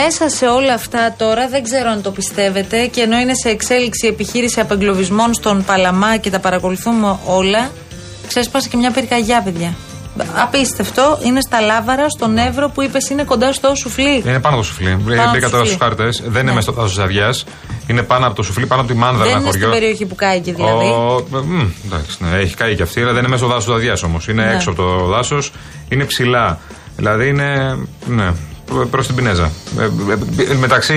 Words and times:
Και 0.00 0.06
μέσα 0.06 0.36
σε 0.36 0.46
όλα 0.46 0.74
αυτά 0.74 1.14
τώρα 1.18 1.48
δεν 1.48 1.62
ξέρω 1.62 1.90
αν 1.90 2.02
το 2.02 2.10
πιστεύετε 2.10 2.86
και 2.86 3.00
ενώ 3.00 3.18
είναι 3.18 3.34
σε 3.34 3.48
εξέλιξη 3.48 4.06
επιχείρηση 4.06 4.60
απεγκλωβισμών 4.60 5.34
στον 5.34 5.64
Παλαμά 5.64 6.16
και 6.16 6.30
τα 6.30 6.38
παρακολουθούμε 6.38 7.18
όλα, 7.26 7.70
ξέσπασε 8.28 8.68
και 8.68 8.76
μια 8.76 8.90
πυρκαγιά, 8.90 9.42
παιδιά. 9.42 9.74
Απίστευτο. 10.42 11.18
Είναι 11.24 11.40
στα 11.40 11.60
Λάβαρα, 11.60 12.08
στον 12.08 12.38
Εύρο 12.38 12.68
που 12.68 12.82
είπες 12.82 13.08
είναι 13.08 13.24
κοντά 13.24 13.52
στο 13.52 13.74
σουφλί. 13.74 14.22
Είναι 14.26 14.38
πάνω 14.38 14.54
από 14.54 14.56
το 14.56 14.62
σουφλί. 14.62 14.94
Μπήκα 15.32 15.50
τώρα 15.50 15.64
στους 15.64 15.78
χάρτες. 15.80 16.22
Δεν 16.24 16.30
είναι 16.30 16.42
ναι. 16.42 16.52
μέσα 16.52 16.72
στο 16.72 16.72
δάσο 16.72 16.94
Ζαδιά. 16.94 17.34
Είναι 17.86 18.02
πάνω 18.02 18.26
από 18.26 18.34
το 18.34 18.42
σουφλί, 18.42 18.66
πάνω 18.66 18.80
από 18.80 18.90
τη 18.92 18.96
μάνδρα. 18.96 19.24
Δεν 19.24 19.32
είναι 19.32 19.44
χωριό. 19.44 19.60
στην 19.60 19.80
περιοχή 19.80 20.06
που 20.06 20.14
κάει 20.14 20.40
και 20.40 20.52
δηλαδή. 20.52 20.86
Ο... 20.86 21.26
Μ, 21.30 21.60
εντάξει, 21.84 22.16
ναι, 22.18 22.38
έχει 22.38 22.54
κάει 22.54 22.74
και 22.74 22.82
αυτή, 22.82 23.00
αλλά 23.00 23.12
δεν 23.12 23.18
είναι 23.18 23.28
μέσα 23.28 23.44
στο 23.44 23.52
δάσος 23.54 23.74
Ζαδιά 23.74 23.98
όμως. 24.04 24.28
Είναι 24.28 24.44
ναι. 24.44 24.54
έξω 24.54 24.70
από 24.70 24.82
το 24.82 25.06
δάσος. 25.06 25.52
Είναι 25.88 26.04
ψηλά. 26.04 26.58
Δηλαδή 26.96 27.28
είναι. 27.28 27.78
Ναι, 28.06 28.32
προ 28.90 29.02
την 29.02 29.14
Πινέζα. 29.14 29.50
Ε, 29.78 29.82
ε, 29.82 30.52
ε, 30.52 30.54
μεταξύ. 30.54 30.96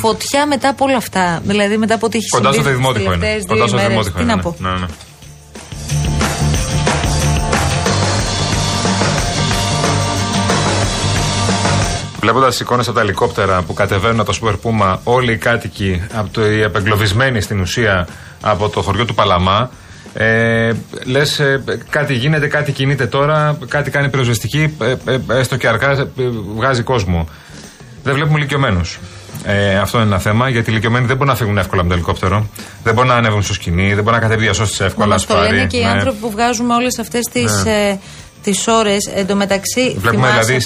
Φωτιά 0.00 0.46
μετά 0.46 0.68
από 0.68 0.84
όλα 0.84 0.96
αυτά. 0.96 1.40
Δηλαδή 1.44 1.76
μετά 1.76 1.94
από 1.94 2.06
ό,τι 2.06 2.16
έχει 2.16 2.26
συμβεί. 2.26 2.46
Κοντά 2.46 2.60
στο 2.62 2.70
δημότυχο 2.70 3.12
είναι. 3.12 3.44
Κοντά 3.46 3.66
στο 3.66 3.76
δημότυχο 3.76 4.20
είναι. 4.20 4.32
Τι 4.32 4.36
να 4.36 4.42
πω. 4.42 4.56
Ναι, 4.58 4.70
ναι. 4.70 4.86
Βλέποντας 12.20 12.60
εικόνες 12.60 12.86
από 12.86 12.96
τα 12.96 13.02
ελικόπτερα 13.02 13.62
που 13.62 13.74
κατεβαίνουν 13.74 14.20
από 14.20 14.28
το 14.28 14.32
Σούπερ 14.32 14.56
Πούμα, 14.56 15.00
όλοι 15.04 15.32
οι 15.32 15.36
κάτοικοι, 15.36 16.02
από 16.14 16.28
το, 16.30 16.50
οι 16.50 16.64
απεγκλωβισμένοι 16.64 17.40
στην 17.40 17.60
ουσία 17.60 18.08
από 18.40 18.68
το 18.68 18.82
χωριό 18.82 19.04
του 19.04 19.14
Παλαμά, 19.14 19.70
ε, 20.14 20.72
Λες, 21.04 21.38
ε, 21.38 21.62
κάτι 21.90 22.14
γίνεται, 22.14 22.46
κάτι 22.46 22.72
κινείται 22.72 23.06
τώρα, 23.06 23.58
κάτι 23.68 23.90
κάνει 23.90 24.08
πυροσβεστική, 24.08 24.76
ε, 24.80 25.12
ε, 25.12 25.38
έστω 25.38 25.56
και 25.56 25.68
αρκά 25.68 25.90
ε, 25.90 26.04
βγάζει 26.56 26.82
κόσμο. 26.82 27.28
Δεν 28.02 28.14
βλέπουμε 28.14 28.38
ηλικιωμένους. 28.38 28.98
Ε, 29.44 29.76
αυτό 29.76 29.98
είναι 29.98 30.06
ένα 30.06 30.18
θέμα, 30.18 30.48
γιατί 30.48 30.68
οι 30.68 30.72
ηλικιωμένοι 30.72 31.06
δεν 31.06 31.16
μπορούν 31.16 31.32
να 31.32 31.38
φύγουν 31.38 31.58
εύκολα 31.58 31.82
με 31.82 31.88
το 31.88 31.94
ελικόπτερο. 31.94 32.46
Δεν 32.82 32.94
μπορούν 32.94 33.10
να 33.10 33.16
ανέβουν 33.16 33.42
στο 33.42 33.52
σκηνή, 33.52 33.94
δεν 33.94 34.04
μπορούν 34.04 34.20
να 34.20 34.26
κατέβει 34.26 34.42
διασώσει 34.42 34.84
εύκολα. 34.84 35.18
Μα 35.28 35.34
το 35.34 35.40
λένε 35.40 35.66
και 35.66 35.76
οι 35.76 35.82
ναι. 35.82 35.88
άνθρωποι 35.88 36.18
που 36.18 36.30
βγάζουμε 36.30 36.74
όλες 36.74 36.98
αυτές 36.98 37.26
τις. 37.32 37.64
Ναι 37.64 37.98
τις 38.42 38.66
ώρες. 38.68 39.10
Εντωμεταξύ. 39.14 39.96
Βλέπουμε 39.98 40.28
δηλαδή 40.28 40.56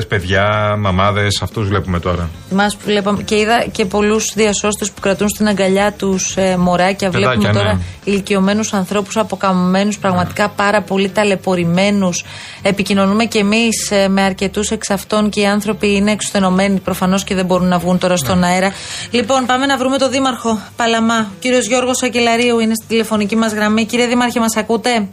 40-50 0.00 0.06
παιδιά, 0.08 0.76
μαμάδες, 0.78 1.42
αυτούς 1.42 1.68
βλέπουμε 1.68 2.00
τώρα. 2.00 2.28
Θυμάσαι 2.48 2.76
που 2.76 2.82
βλέπαμε. 2.86 3.22
Και 3.22 3.36
είδα 3.36 3.66
και 3.72 3.84
πολλούς 3.84 4.32
διασώστες 4.34 4.90
που 4.90 5.00
κρατούν 5.00 5.28
στην 5.28 5.48
αγκαλιά 5.48 5.92
τους 5.92 6.36
ε, 6.36 6.56
μωράκια. 6.56 7.10
Παιδάκια, 7.10 7.30
βλέπουμε 7.30 7.58
τώρα 7.58 7.74
ναι. 7.74 7.80
ηλικιωμένους 8.04 8.72
ανθρώπους 8.72 9.16
αποκαμμένου, 9.16 9.92
πραγματικά 10.00 10.42
ναι. 10.42 10.52
πάρα 10.56 10.82
πολύ 10.82 11.08
ταλαιπωρημένους. 11.08 12.24
Επικοινωνούμε 12.62 13.24
κι 13.24 13.38
εμείς 13.38 13.90
ε, 13.90 14.08
με 14.08 14.22
αρκετούς 14.22 14.70
εξ 14.70 14.90
αυτών 14.90 15.30
και 15.30 15.40
οι 15.40 15.46
άνθρωποι 15.46 15.94
είναι 15.94 16.10
εξουθενωμένοι 16.10 16.80
προφανώς 16.80 17.24
και 17.24 17.34
δεν 17.34 17.46
μπορούν 17.46 17.68
να 17.68 17.78
βγουν 17.78 17.98
τώρα 17.98 18.16
στον 18.16 18.38
ναι. 18.38 18.46
αέρα. 18.46 18.72
Λοιπόν, 19.10 19.46
πάμε 19.46 19.66
να 19.66 19.76
βρούμε 19.76 19.98
τον 19.98 20.10
Δήμαρχο 20.10 20.60
Παλαμά. 20.76 21.18
Ο 21.18 21.36
κύριος 21.38 21.66
Γιώργος 21.66 22.02
Ακελαρίου 22.02 22.58
είναι 22.58 22.74
στη 22.74 22.86
τηλεφωνική 22.88 23.36
μας 23.36 23.52
γραμμή. 23.52 23.84
Κύριε 23.86 24.06
Δήμαρχε, 24.06 24.40
μας 24.40 24.56
ακούτε; 24.56 25.08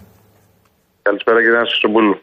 Καλησπέρα 1.10 1.40
κύριε 1.42 1.58
Αναστασοπούλου. 1.58 2.16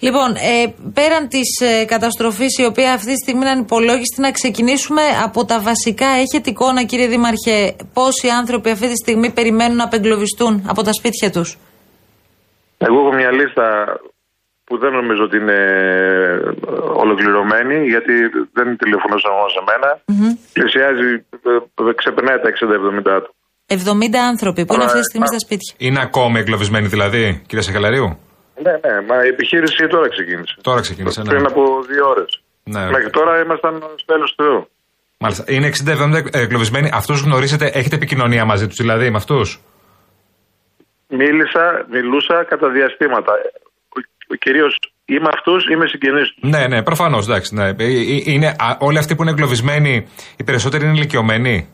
Λοιπόν, 0.00 0.30
ε, 0.50 0.74
πέραν 0.96 1.28
της 1.28 1.48
ε, 1.60 1.84
καταστροφής 1.84 2.58
η 2.58 2.64
οποία 2.64 2.92
αυτή 2.92 3.10
τη 3.14 3.20
στιγμή 3.24 3.40
είναι 3.40 3.50
ανυπολόγιστη, 3.50 4.20
να 4.20 4.30
ξεκινήσουμε 4.30 5.02
από 5.26 5.44
τα 5.44 5.60
βασικά. 5.60 6.08
Έχετε 6.24 6.50
εικόνα, 6.50 6.84
κύριε 6.84 7.06
Δήμαρχε, 7.06 7.56
πόσοι 7.92 8.28
άνθρωποι 8.40 8.70
αυτή 8.70 8.88
τη 8.88 8.96
στιγμή 9.04 9.28
περιμένουν 9.38 9.76
να 9.76 9.84
απεγκλωβιστούν 9.84 10.54
από 10.72 10.82
τα 10.82 10.92
σπίτια 10.98 11.30
τους; 11.30 11.58
Εγώ 12.78 12.98
έχω 13.00 13.12
μια 13.20 13.32
λίστα 13.38 13.64
που 14.64 14.78
δεν 14.78 14.92
νομίζω 14.92 15.22
ότι 15.22 15.36
είναι 15.36 15.60
ολοκληρωμένη, 17.02 17.76
γιατί 17.92 18.12
δεν 18.52 18.76
τηλεφωνούσα 18.76 19.28
μόνο 19.36 19.48
σε 19.56 19.62
μένα. 19.68 19.88
Mm-hmm. 19.96 20.32
Πλησιάζει, 20.52 21.08
ε, 21.88 21.92
ξεπερνάει 22.00 22.38
τα 22.38 22.48
60-70 22.48 23.10
άτομα. 23.18 23.40
70 23.72 24.16
άνθρωποι 24.30 24.64
που 24.64 24.74
είναι 24.74 24.84
αυτή 24.84 24.98
τη 24.98 25.04
στιγμή 25.04 25.26
στα 25.26 25.38
σπίτια. 25.38 25.74
Είναι 25.86 26.00
ακόμη 26.00 26.38
εγκλωβισμένοι 26.38 26.86
δηλαδή, 26.86 27.42
κύριε 27.46 27.64
Σαχαλαρίου; 27.64 28.18
Ναι, 28.64 28.72
ναι, 28.84 28.94
μα 29.08 29.24
η 29.24 29.28
επιχείρηση 29.28 29.86
τώρα 29.86 30.08
ξεκίνησε. 30.08 30.54
Τώρα 30.60 30.80
ξεκίνησε, 30.80 31.22
ναι. 31.22 31.28
Πριν 31.28 31.46
από 31.46 31.62
δύο 31.90 32.08
ώρες. 32.08 32.42
Ναι. 32.64 32.84
Μέχρι 32.90 33.10
τώρα 33.10 33.40
ήμασταν 33.44 33.74
στο 33.76 34.04
τέλος 34.12 34.34
του 34.34 34.44
Θεού. 34.44 34.68
Μάλιστα. 35.18 35.44
Είναι 35.46 35.70
60-70 36.32 36.34
εγκλωβισμένοι. 36.42 36.90
Αυτούς 36.92 37.20
γνωρίζετε, 37.20 37.66
έχετε 37.66 37.96
επικοινωνία 37.96 38.44
μαζί 38.44 38.66
τους 38.66 38.76
δηλαδή 38.76 39.10
με 39.10 39.16
αυτούς; 39.16 39.60
Μίλησα, 41.08 41.86
μιλούσα 41.90 42.44
κατά 42.48 42.68
διαστήματα. 42.68 43.32
Κυρίως 44.38 44.78
είμαι 45.04 45.28
αυτούς, 45.32 45.64
είμαι 45.70 45.86
συγγενεί 45.86 46.20
τους. 46.20 46.50
Ναι, 46.50 46.66
ναι, 46.66 46.82
προφανώς. 46.82 47.26
Ναι. 47.50 47.66
Ε, 47.66 47.74
ε, 47.78 48.22
είναι, 48.24 48.56
όλοι 48.78 48.98
αυτοί 48.98 49.14
που 49.14 49.22
είναι 49.22 49.30
εγκλωβισμένοι, 49.30 50.06
οι 50.36 50.44
περισσότεροι 50.44 50.84
είναι 50.84 50.92
ηλικιωμένοι; 50.92 51.68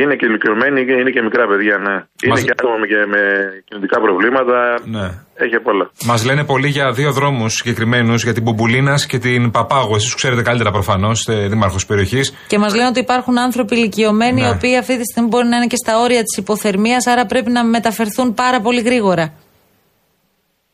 Είναι 0.00 0.14
και 0.18 0.26
ηλικιωμένοι, 0.26 0.80
είναι 1.00 1.10
και 1.10 1.22
μικρά 1.22 1.44
παιδιά, 1.50 1.76
ναι. 1.86 1.96
Είναι 2.24 2.40
και 2.46 2.54
άτομα 2.56 2.86
και 2.92 3.00
με 3.12 3.22
κινητικά 3.68 4.00
προβλήματα. 4.00 4.56
Ναι. 4.84 5.06
Έχει 5.44 5.58
πολλά. 5.62 5.90
Μας 6.04 6.24
λένε 6.24 6.44
πολύ 6.44 6.68
για 6.68 6.92
δύο 6.92 7.12
δρόμους 7.12 7.52
συγκεκριμένους, 7.52 8.22
για 8.22 8.32
την 8.32 8.42
Μπουμπουλίνα 8.42 8.94
και 9.08 9.18
την 9.18 9.50
Παπάγου. 9.50 9.94
Εσείς 9.94 10.14
ξέρετε 10.14 10.42
καλύτερα 10.42 10.70
προφανώς, 10.70 11.26
δήμαρχος 11.48 11.86
περιοχής. 11.86 12.34
Και 12.46 12.58
μας 12.58 12.74
λένε 12.74 12.88
ότι 12.88 13.00
υπάρχουν 13.00 13.38
άνθρωποι 13.38 13.74
ηλικιωμένοι, 13.76 14.40
ναι. 14.40 14.46
οι 14.46 14.50
οποίοι 14.50 14.76
αυτή 14.76 14.96
τη 14.98 15.04
στιγμή 15.10 15.28
μπορεί 15.28 15.46
να 15.46 15.56
είναι 15.56 15.66
και 15.66 15.76
στα 15.76 16.00
όρια 16.00 16.22
της 16.22 16.36
υποθερμίας, 16.36 17.06
άρα 17.06 17.26
πρέπει 17.26 17.50
να 17.50 17.64
μεταφερθούν 17.64 18.34
πάρα 18.34 18.60
πολύ 18.60 18.80
γρήγορα. 18.80 19.32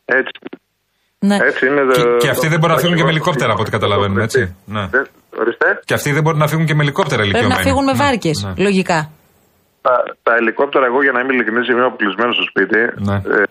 Έτσι. 0.05 0.39
Ναι. 1.19 1.35
Έτσι 1.35 1.67
είναι 1.67 1.81
και, 1.93 2.03
και 2.17 2.29
αυτοί 2.29 2.47
δεν 2.47 2.59
μπορούν 2.59 2.75
να 2.75 2.81
φύγουν 2.81 2.97
και 2.97 3.03
με 3.03 3.09
ελικόπτερα 3.09 3.51
από 3.51 3.61
ό,τι 3.61 3.71
καταλαβαίνουμε, 3.71 4.23
έτσι. 4.23 4.55
Ναι. 4.65 4.89
Ορίστε. 5.41 5.67
Και 5.85 5.93
αυτοί 5.93 6.09
δεν 6.11 6.21
μπορούν 6.23 6.39
να 6.39 6.47
φύγουν 6.47 6.65
και 6.65 6.75
με 6.75 6.83
ελικόπτερα 6.83 7.21
ηλικιωμένοι. 7.23 7.53
Πρέπει 7.53 7.65
να 7.65 7.69
φύγουν 7.69 7.85
με 7.89 7.95
ναι, 7.95 8.03
βάρκες, 8.03 8.37
ναι. 8.43 8.63
λογικά. 8.67 8.99
Τα, 9.85 9.93
τα 10.23 10.33
ελικόπτερα, 10.41 10.85
εγώ 10.91 10.99
για 11.05 11.13
να 11.15 11.19
είμαι 11.21 11.33
ειλικρινής, 11.33 11.67
είμαι 11.69 11.85
αποκλεισμένο 11.85 12.31
στο 12.37 12.45
σπίτι. 12.51 12.81
Ναι. 13.07 13.15
Ε, 13.15 13.43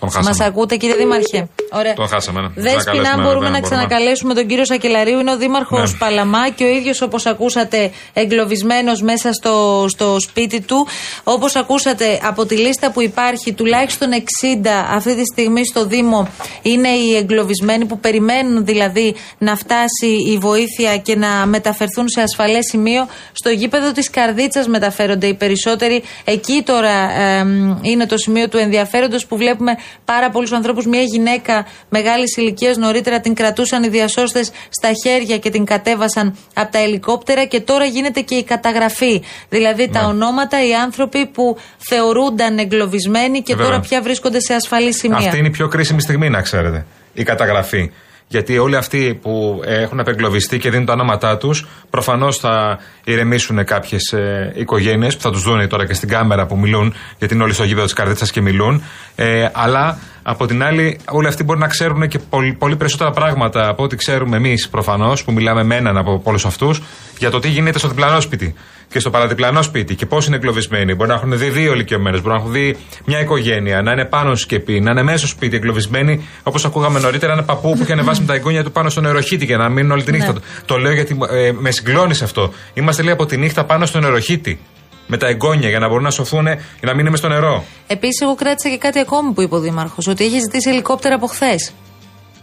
Μας 0.00 0.40
ακούτε, 0.40 0.76
κύριε 0.76 0.94
Δήμαρχε. 0.94 1.48
Ωραία. 1.72 1.94
Τον 1.94 2.08
χάσαμε. 2.08 2.40
Ναι. 2.40 2.48
Δέσποινα, 2.54 3.10
αν 3.10 3.22
μπορούμε 3.22 3.48
να 3.48 3.60
ξανακαλέσουμε 3.60 4.34
τον 4.34 4.46
κύριο 4.46 4.64
Σακελαρίου. 4.64 5.18
Είναι 5.18 5.32
ο 5.32 5.36
Δήμαρχος 5.36 5.92
ναι. 5.92 5.98
Παλαμά 5.98 6.48
και 6.48 6.64
ο 6.64 6.68
ίδιος, 6.68 7.02
όπως 7.02 7.26
ακούσατε, 7.26 7.90
εγκλωβισμένος 8.12 9.02
μέσα 9.02 9.32
στο, 9.32 9.86
στο 9.88 10.16
σπίτι 10.20 10.60
του. 10.60 10.86
Όπως 11.24 11.56
ακούσατε, 11.56 12.20
από 12.22 12.46
τη 12.46 12.56
λίστα 12.56 12.90
που 12.90 13.00
υπάρχει, 13.00 13.52
τουλάχιστον 13.52 14.08
60 14.12 14.66
αυτή 14.94 15.14
τη 15.14 15.24
στιγμή 15.24 15.66
στο 15.66 15.86
Δήμο 15.86 16.28
είναι 16.62 16.88
οι 16.88 17.16
εγκλωβισμένοι 17.16 17.84
που 17.84 17.98
περιμένουν 17.98 18.64
δηλαδή 18.64 19.14
να 19.38 19.56
φτάσει 19.56 20.06
η 20.06 20.38
βοήθεια 20.38 20.96
και 20.96 21.16
να 21.16 21.46
μεταφερθούν 21.46 22.08
σε 22.08 22.20
ασφαλές 22.20 22.66
σημείο. 22.70 23.06
Στο 23.32 23.50
γήπεδο 23.50 23.92
της 23.92 24.10
Καρδίτσας 24.10 24.68
μεταφέρονται 24.68 25.26
οι 25.26 25.34
περισσότεροι. 25.34 26.02
Εκεί 26.24 26.62
τώρα 26.66 27.20
ε, 27.20 27.46
είναι 27.82 28.06
το 28.06 28.16
σημείο 28.16 28.48
του 28.48 28.56
ενδιαφέροντος 28.56 29.26
που 29.26 29.36
βλέπουμε 29.36 29.76
πάρα 30.04 30.30
πολλούς 30.30 30.52
ανθρώπους. 30.52 30.86
Μια 30.86 31.02
γυναίκα 31.02 31.66
μεγάλης 31.88 32.36
ηλικίας 32.36 32.76
νωρίτερα 32.76 33.20
την 33.20 33.34
κρατούσαν 33.34 33.82
οι 33.82 33.88
διασώστες 33.88 34.50
στα 34.68 34.90
χέρια 35.04 35.38
και 35.38 35.50
την 35.50 35.64
κατέβασαν 35.64 36.36
από 36.54 36.72
τα 36.72 36.78
ελικόπτερα 36.78 37.44
και 37.44 37.60
τώρα 37.60 37.84
γίνεται 37.84 38.20
και 38.20 38.34
η 38.34 38.44
καταγραφή. 38.44 39.22
Δηλαδή 39.48 39.88
τα 39.88 40.00
ναι. 40.00 40.06
ονόματα, 40.06 40.66
οι 40.66 40.74
άνθρωποι 40.74 41.26
που 41.26 41.56
θεωρούνταν 41.78 42.58
εγκλωβισμένοι 42.58 43.42
και 43.42 43.56
τώρα 43.56 43.80
πια 43.80 44.02
βρίσκονται 44.02 44.40
σε 44.40 44.54
ασφαλή 44.54 44.94
σημεία. 44.94 45.16
Αυτή 45.16 45.38
είναι 45.38 45.48
η 45.48 45.50
πιο 45.50 45.68
κρίσιμη 45.68 46.00
στιγμή, 46.00 46.30
να 46.30 46.40
ξέρετε. 46.40 46.86
Η 47.12 47.22
καταγραφή. 47.22 47.90
Γιατί 48.32 48.58
όλοι 48.58 48.76
αυτοί 48.76 49.18
που 49.22 49.60
έχουν 49.64 50.00
απεγκλωβιστεί 50.00 50.58
και 50.58 50.70
δίνουν 50.70 50.86
τα 50.86 50.92
ονόματά 50.92 51.36
τους, 51.36 51.66
προφανώς 51.90 52.38
θα 52.38 52.78
ηρεμήσουν 53.04 53.64
κάποιες 53.64 54.12
ε, 54.12 54.52
οικογένειες 54.56 55.16
που 55.16 55.22
θα 55.22 55.30
τους 55.30 55.42
δουν 55.42 55.68
τώρα 55.68 55.86
και 55.86 55.94
στην 55.94 56.08
κάμερα 56.08 56.46
που 56.46 56.58
μιλούν, 56.58 56.94
γιατί 57.18 57.34
είναι 57.34 57.42
όλοι 57.42 57.52
στο 57.52 57.64
γήπεδο 57.64 57.84
της 57.84 57.92
καρδίτσας 57.92 58.30
και 58.30 58.40
μιλούν. 58.40 58.82
Ε, 59.14 59.48
αλλά 59.52 59.98
από 60.30 60.46
την 60.46 60.62
άλλη, 60.62 60.98
όλοι 61.10 61.26
αυτοί 61.26 61.44
μπορεί 61.44 61.58
να 61.58 61.66
ξέρουν 61.66 62.08
και 62.08 62.18
πολύ, 62.18 62.52
πολύ 62.52 62.76
περισσότερα 62.76 63.10
πράγματα 63.10 63.68
από 63.68 63.82
ό,τι 63.82 63.96
ξέρουμε 63.96 64.36
εμείς 64.36 64.68
προφανώς, 64.68 65.24
που 65.24 65.32
μιλάμε 65.32 65.64
με 65.64 65.76
έναν 65.76 65.96
από 65.96 66.20
όλους 66.24 66.44
αυτούς, 66.46 66.82
για 67.18 67.30
το 67.30 67.38
τι 67.38 67.48
γίνεται 67.48 67.78
στο 67.78 67.88
διπλανό 67.88 68.20
σπίτι 68.20 68.54
και 68.88 68.98
στο 68.98 69.10
παραδιπλανό 69.10 69.62
σπίτι 69.62 69.94
και 69.94 70.06
πώς 70.06 70.26
είναι 70.26 70.36
εγκλωβισμένοι. 70.36 70.94
Μπορεί 70.94 71.08
να 71.08 71.14
έχουν 71.14 71.38
δει 71.38 71.48
δύο 71.48 71.72
ηλικιωμένε, 71.72 72.16
μπορεί 72.16 72.28
να 72.28 72.34
έχουν 72.34 72.52
δει 72.52 72.76
μια 73.04 73.20
οικογένεια, 73.20 73.82
να 73.82 73.92
είναι 73.92 74.04
πάνω 74.04 74.34
σκεπή, 74.34 74.80
να 74.80 74.90
είναι 74.90 75.02
μέσω 75.02 75.26
σπίτι 75.26 75.56
εγκλωβισμένοι, 75.56 76.26
όπως 76.42 76.64
ακούγαμε 76.64 76.98
νωρίτερα, 76.98 77.32
ένα 77.32 77.42
παππού 77.42 77.76
που 77.76 77.82
είχε 77.82 77.92
ανεβάσει 77.92 78.20
με 78.20 78.26
τα 78.26 78.34
εγγόνια 78.34 78.64
του 78.64 78.72
πάνω 78.72 78.88
στο 78.88 79.00
νεροχύτη 79.00 79.44
για 79.44 79.56
να 79.56 79.68
μείνουν 79.68 79.90
όλη 79.90 80.02
τη 80.02 80.12
νύχτα. 80.12 80.32
Ναι. 80.32 80.38
Το 80.64 80.76
λέω 80.76 80.92
γιατί 80.92 81.18
ε, 81.30 81.52
με 81.52 81.70
συγκλώνει 81.70 82.18
αυτό. 82.22 82.52
Είμαστε 82.74 83.02
λέει 83.02 83.12
από 83.12 83.26
τη 83.26 83.36
νύχτα 83.36 83.64
πάνω 83.64 83.86
στο 83.86 84.00
νεροχύτη 84.00 84.58
με 85.06 85.16
τα 85.16 85.26
εγγόνια 85.26 85.68
για 85.68 85.78
να 85.78 85.88
μπορούν 85.88 86.02
να 86.02 86.10
σωθούν 86.10 86.46
για 86.46 86.58
να 86.80 86.94
μην 86.94 87.06
είναι 87.06 87.16
στο 87.16 87.28
νερό. 87.28 87.64
Επίσης, 87.86 88.20
εγώ 88.20 88.34
κράτησα 88.34 88.68
και 88.68 88.78
κάτι 88.78 88.98
ακόμη 88.98 89.32
που 89.32 89.42
είπε 89.42 89.54
ο 89.54 89.60
Δήμαρχος, 89.60 90.06
ότι 90.06 90.24
έχει 90.24 90.38
ζητήσει 90.38 90.70
ελικόπτερα 90.70 91.14
από 91.14 91.26
χθες. 91.26 91.72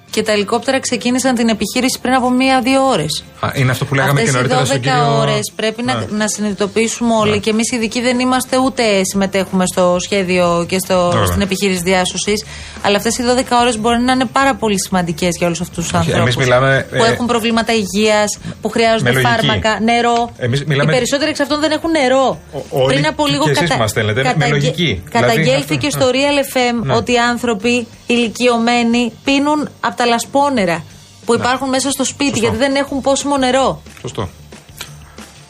Και 0.10 0.24
τα 0.24 0.32
ελικόπτερα 0.32 0.80
ξεκίνησαν 0.80 1.36
την 1.36 1.50
επιχείρηση 1.50 2.00
πριν 2.02 2.14
από 2.14 2.30
μία-δύο 2.30 2.88
ώρες. 2.88 3.24
Είναι 3.56 3.72
αυτό 3.72 3.86
που 3.86 3.96
λέγαμε 3.96 4.22
Αυτές 4.22 4.26
και 4.36 4.36
νωρίτερα 4.42 4.62
οι 4.62 4.78
12 4.78 4.80
κύριο... 4.82 5.18
ώρες 5.20 5.52
πρέπει 5.56 5.84
να, 5.84 5.94
Ναι. 5.96 6.06
να 6.18 6.28
συνειδητοποιήσουμε 6.28 7.14
όλοι 7.14 7.32
Ναι. 7.32 7.38
και 7.38 7.50
εμείς 7.50 7.72
οι 7.72 7.76
ειδικοί 7.76 8.02
δεν 8.02 8.20
είμαστε 8.20 8.58
ούτε 8.58 9.04
συμμετέχουμε 9.04 9.64
στο 9.66 9.96
σχέδιο 10.00 10.66
και 10.68 10.80
στο, 10.80 11.10
Βέβαια. 11.12 11.26
στην 11.26 11.42
επιχείρηση 11.42 11.82
διάσωσης. 11.82 12.46
Αλλά 12.82 12.98
αυτές 12.98 13.18
οι 13.18 13.24
12 13.24 13.58
ώρες 13.62 13.78
μπορεί 13.80 14.00
να 14.02 14.12
είναι 14.12 14.26
πάρα 14.26 14.56
πολύ 14.56 14.82
σημαντικές 14.82 15.36
για 15.38 15.48
όλους 15.48 15.62
αυτούς 15.62 15.76
τους 15.88 15.94
Όχι, 16.00 16.10
εμείς 16.10 16.14
ανθρώπους. 16.14 16.36
μιλάμε, 16.36 16.88
Που 16.90 17.04
ε, 17.04 17.08
έχουν 17.08 17.26
προβλήματα 17.26 17.74
υγείας, 17.74 18.38
που 18.62 18.70
χρειάζονται 18.70 19.12
με 19.12 19.22
λογική. 19.22 19.32
φάρμακα, 19.32 19.80
νερό. 19.80 20.32
Εμείς 20.38 20.64
μιλάμε- 20.66 20.92
Οι 20.92 20.96
περισσότεροι 20.96 21.30
εξ 21.30 21.40
αυτών 21.40 21.60
δεν 21.60 21.72
έχουν 21.72 21.92
νερό. 21.92 22.40
Ο- 22.54 22.60
όλοι 22.70 22.94
Πριν 22.94 23.06
από 23.08 23.26
και 23.26 23.32
λίγο 23.32 23.44
εσείς 23.50 23.76
μας 23.76 23.90
στέλνετε, 23.90 24.34
με 24.38 24.48
λογική. 24.48 24.84
Δηλαδή, 24.84 25.28
καταγγέλθηκε 25.28 25.88
αυτό- 25.88 26.00
στο 26.00 26.10
Real 26.12 26.38
FM 26.56 26.86
Ναι. 26.86 26.94
ότι 26.96 27.12
οι 27.12 27.18
άνθρωποι 27.18 27.88
ηλικιωμένοι 28.08 29.12
πίνουν 29.24 29.70
από 29.80 29.96
τα 29.98 30.06
λασπόνερα 30.06 30.84
που 31.26 31.34
υπάρχουν 31.36 31.70
μέσα 31.70 31.90
στο 31.92 32.04
σπίτι 32.04 32.30
Σωστό. 32.30 32.42
γιατί 32.42 32.58
δεν 32.58 32.76
έχουν 32.76 33.02
πόσιμο 33.02 33.38
νερό. 33.38 33.82
Σωστό. 34.02 34.30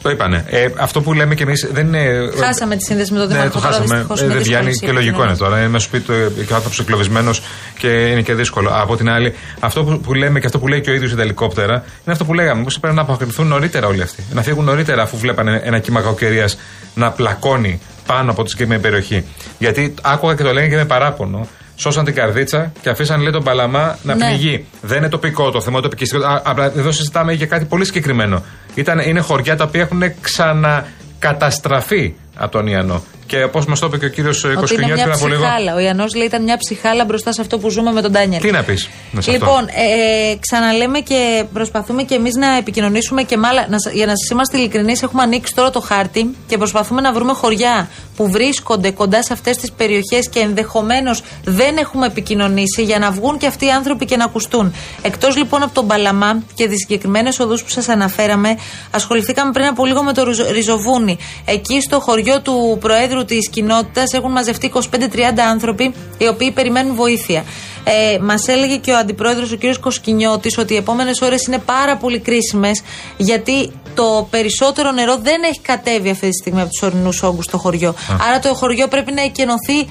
Το 0.02 0.10
είπανε. 0.10 0.46
Ε, 0.50 0.68
αυτό 0.78 1.02
που 1.02 1.14
λέμε 1.14 1.36
κι 1.36 1.44
εμείς 1.44 1.68
δεν 1.72 1.88
είναι. 1.88 2.04
Χάσαμε 2.40 2.76
τη 2.76 2.84
σύνδεση 2.84 3.14
με 3.14 3.20
τον 3.20 3.28
Ναι, 3.28 3.34
Δήμαρχο. 3.34 3.54
το 3.54 3.60
τώρα, 3.60 3.72
χάσαμε. 3.76 3.94
δυστυχώς, 3.94 4.22
Ε, 4.22 4.24
είναι 4.24 4.34
δεν 4.34 4.44
δύσκολη 4.44 4.60
βγαίνει 4.64 4.76
η 4.82 4.86
και 4.86 4.92
λογικό 4.92 5.16
είναι 5.22 5.32
επικοινωνία. 5.32 5.38
τώρα. 5.38 5.58
Είναι 5.60 5.68
μέσα 5.68 5.86
στο 5.88 5.98
σπίτι 5.98 6.06
του 6.36 6.46
και 6.46 6.54
ο 6.54 6.56
άνθρωπος 6.56 6.80
εγκλωβισμένο 6.80 7.32
και 7.78 7.88
είναι 7.88 8.22
και 8.22 8.34
δύσκολο. 8.34 8.70
Από 8.74 8.96
την 8.98 9.10
άλλη, 9.10 9.34
αυτό 9.60 9.84
που, 9.84 10.00
που 10.00 10.14
λέμε 10.14 10.40
και 10.40 10.46
αυτό 10.46 10.60
που 10.60 10.68
λέει 10.68 10.82
και 10.82 10.90
ο 10.90 10.94
ίδιος 10.94 11.08
για 11.10 11.18
τα 11.18 11.24
ελικόπτερα 11.24 11.74
είναι 11.74 12.12
αυτό 12.12 12.26
που 12.26 12.34
λέγαμε. 12.34 12.64
Πώ 12.64 12.70
πρέπει 12.82 12.96
να 12.96 13.02
αποκριθούν 13.02 13.48
νωρίτερα 13.48 13.88
όλοι 13.88 14.02
αυτοί. 14.02 14.24
Να 14.34 14.42
φύγουν 14.42 14.66
νωρίτερα 14.66 15.02
αφού 15.02 15.18
βλέπανε 15.18 15.62
ένα 15.64 15.80
κύμα 15.80 16.02
κακοκαιρίας 16.02 16.58
να 16.96 17.12
πλακώνει 17.12 17.82
πάνω 18.06 18.32
από 18.32 18.44
τη 18.44 18.50
συγκεκριμένη 18.50 18.82
περιοχή. 18.82 19.24
Γιατί 19.60 19.94
άκουγα 20.02 20.36
και 20.36 20.44
το 20.44 20.54
λένε 20.54 20.68
και 20.68 20.76
με 20.76 20.86
παράπονο. 20.86 21.48
Σώσαν 21.80 22.06
την 22.06 22.14
καρδίτσα 22.16 22.72
και 22.82 22.90
αφήσαν 22.90 23.22
λέει 23.22 23.32
τον 23.32 23.44
Παλαμά 23.44 23.98
να 24.04 24.16
Ναι. 24.16 24.26
πνιγεί. 24.26 24.66
Δεν 24.82 24.98
είναι 24.98 25.10
τοπικό 25.10 25.52
το 25.52 25.62
θέμα, 25.62 25.82
τοπικιστικό. 25.82 26.26
Α, 26.26 26.42
Απλά 26.46 26.66
εδώ 26.66 26.92
συζητάμε 26.92 27.34
για 27.34 27.46
κάτι 27.46 27.66
πολύ 27.66 27.86
συγκεκριμένο. 27.86 28.44
Ήταν, 28.76 29.00
είναι 29.00 29.20
χωριά 29.20 29.56
τα 29.56 29.64
οποία 29.64 29.82
έχουν 29.82 30.02
ξανακαταστραφεί 30.22 32.14
από 32.36 32.52
τον 32.52 32.68
Ιαννό. 32.68 33.04
Και 33.26 33.44
όπως 33.44 33.66
μας 33.66 33.80
το 33.80 33.86
είπε 33.86 33.98
και 33.98 34.06
ο 34.06 34.10
κύριος 34.10 34.38
Ότι 34.44 34.48
είναι 34.52 34.60
Κοσκινιώτη 34.62 34.94
μια 34.94 35.04
πριν 35.04 35.16
από 35.16 35.28
λίγο. 35.28 35.42
ψυχάλα. 35.42 35.76
Ο 35.76 35.80
Ιαννός 35.80 36.16
λέει 36.16 36.26
ήταν 36.26 36.44
μια 36.44 36.58
ψυχάλα 36.58 37.06
μπροστά 37.06 37.32
σε 37.32 37.42
αυτό 37.42 37.58
που 37.58 37.70
ζούμε 37.70 37.92
με 37.92 38.02
τον 38.02 38.12
Ντάνιελ. 38.12 38.42
Τι 38.42 38.52
να 38.52 38.64
πεις. 38.64 38.90
Λοιπόν, 39.28 39.62
ε, 39.68 40.36
ξαναλέμε 40.40 41.00
και 41.00 41.44
προσπαθούμε 41.54 42.04
και 42.04 42.16
εμείς 42.16 42.36
να 42.36 42.58
επικοινωνήσουμε 42.58 43.24
και 43.24 43.38
μάλλον 43.38 43.64
να, 43.70 43.80
σα- 43.80 43.92
για 43.92 44.06
να 44.06 44.14
σας 44.16 44.30
είμαστε 44.32 44.58
ειλικρινείς, 44.58 45.02
έχουμε 45.04 45.22
ανοίξει 45.24 45.54
τώρα 45.56 45.70
το 45.70 45.80
χάρτη 45.80 46.36
και 46.48 46.58
προσπαθούμε 46.58 47.02
να 47.02 47.14
βρούμε 47.14 47.34
χωριά 47.34 47.90
που 48.18 48.30
βρίσκονται 48.30 48.92
κοντά 48.92 49.24
σε 49.24 49.34
αυτές 49.34 49.58
τις 49.58 49.72
περιοχές 49.72 50.30
και 50.30 50.40
ενδεχομένως 50.40 51.22
δεν 51.44 51.78
έχουμε 51.78 52.06
επικοινωνήσει 52.06 52.84
για 52.84 53.00
να 53.00 53.12
βγουν 53.12 53.38
και 53.38 53.48
αυτοί 53.48 53.66
οι 53.66 53.70
άνθρωποι 53.72 54.06
και 54.06 54.18
να 54.18 54.24
ακουστούν. 54.26 54.74
Εκτός 55.02 55.38
λοιπόν 55.38 55.64
από 55.64 55.74
τον 55.74 55.88
Παλαμά 55.88 56.44
και 56.54 56.68
τις 56.68 56.78
συγκεκριμένες 56.80 57.40
οδούς 57.40 57.64
που 57.64 57.70
σας 57.70 57.88
αναφέραμε, 57.90 58.58
ασχοληθήκαμε 58.92 59.52
πριν 59.52 59.66
από 59.66 59.86
λίγο 59.86 60.04
με 60.04 60.14
το 60.14 60.24
Ριζο- 60.24 60.52
Ριζοβούνι. 60.52 61.18
Εκεί 61.46 61.82
στο 61.82 62.00
χωριό 62.00 62.42
του 62.42 62.78
Προέδρου 62.80 63.26
της 63.26 63.50
κοινότητας 63.50 64.14
έχουν 64.14 64.32
μαζευτεί 64.32 64.66
25-30 64.66 65.44
άνθρωποι 65.50 65.94
οι 66.18 66.28
οποίοι 66.28 66.52
περιμένουν 66.52 66.96
βοήθεια. 66.96 67.44
Ε, 67.90 68.18
Μας 68.22 68.48
έλεγε 68.48 68.78
και 68.78 68.92
ο 68.92 68.98
αντιπρόεδρος, 68.98 69.52
ο 69.52 69.58
κ. 69.58 69.80
Κοσκινιώτης, 69.80 70.58
ότι 70.58 70.74
οι 70.74 70.78
επόμενες 70.78 71.22
ώρες 71.22 71.46
είναι 71.46 71.58
πάρα 71.58 71.98
πολύ 71.98 72.20
κρίσιμες, 72.20 72.82
γιατί 73.18 73.72
το 73.96 74.28
περισσότερο 74.30 74.92
νερό 74.92 75.18
δεν 75.18 75.44
έχει 75.44 75.62
κατέβει 75.62 76.10
αυτή 76.10 76.30
τη 76.30 76.36
στιγμή 76.36 76.62
από 76.62 76.70
τους 76.70 76.82
ορεινούς 76.82 77.24
όγκους 77.24 77.46
στο 77.46 77.58
χωριό. 77.58 77.96
Άρα 78.28 78.40
το 78.40 78.54
χωριό 78.54 78.88
πρέπει 78.88 79.12
να 79.14 79.22
εκενωθεί 79.22 79.88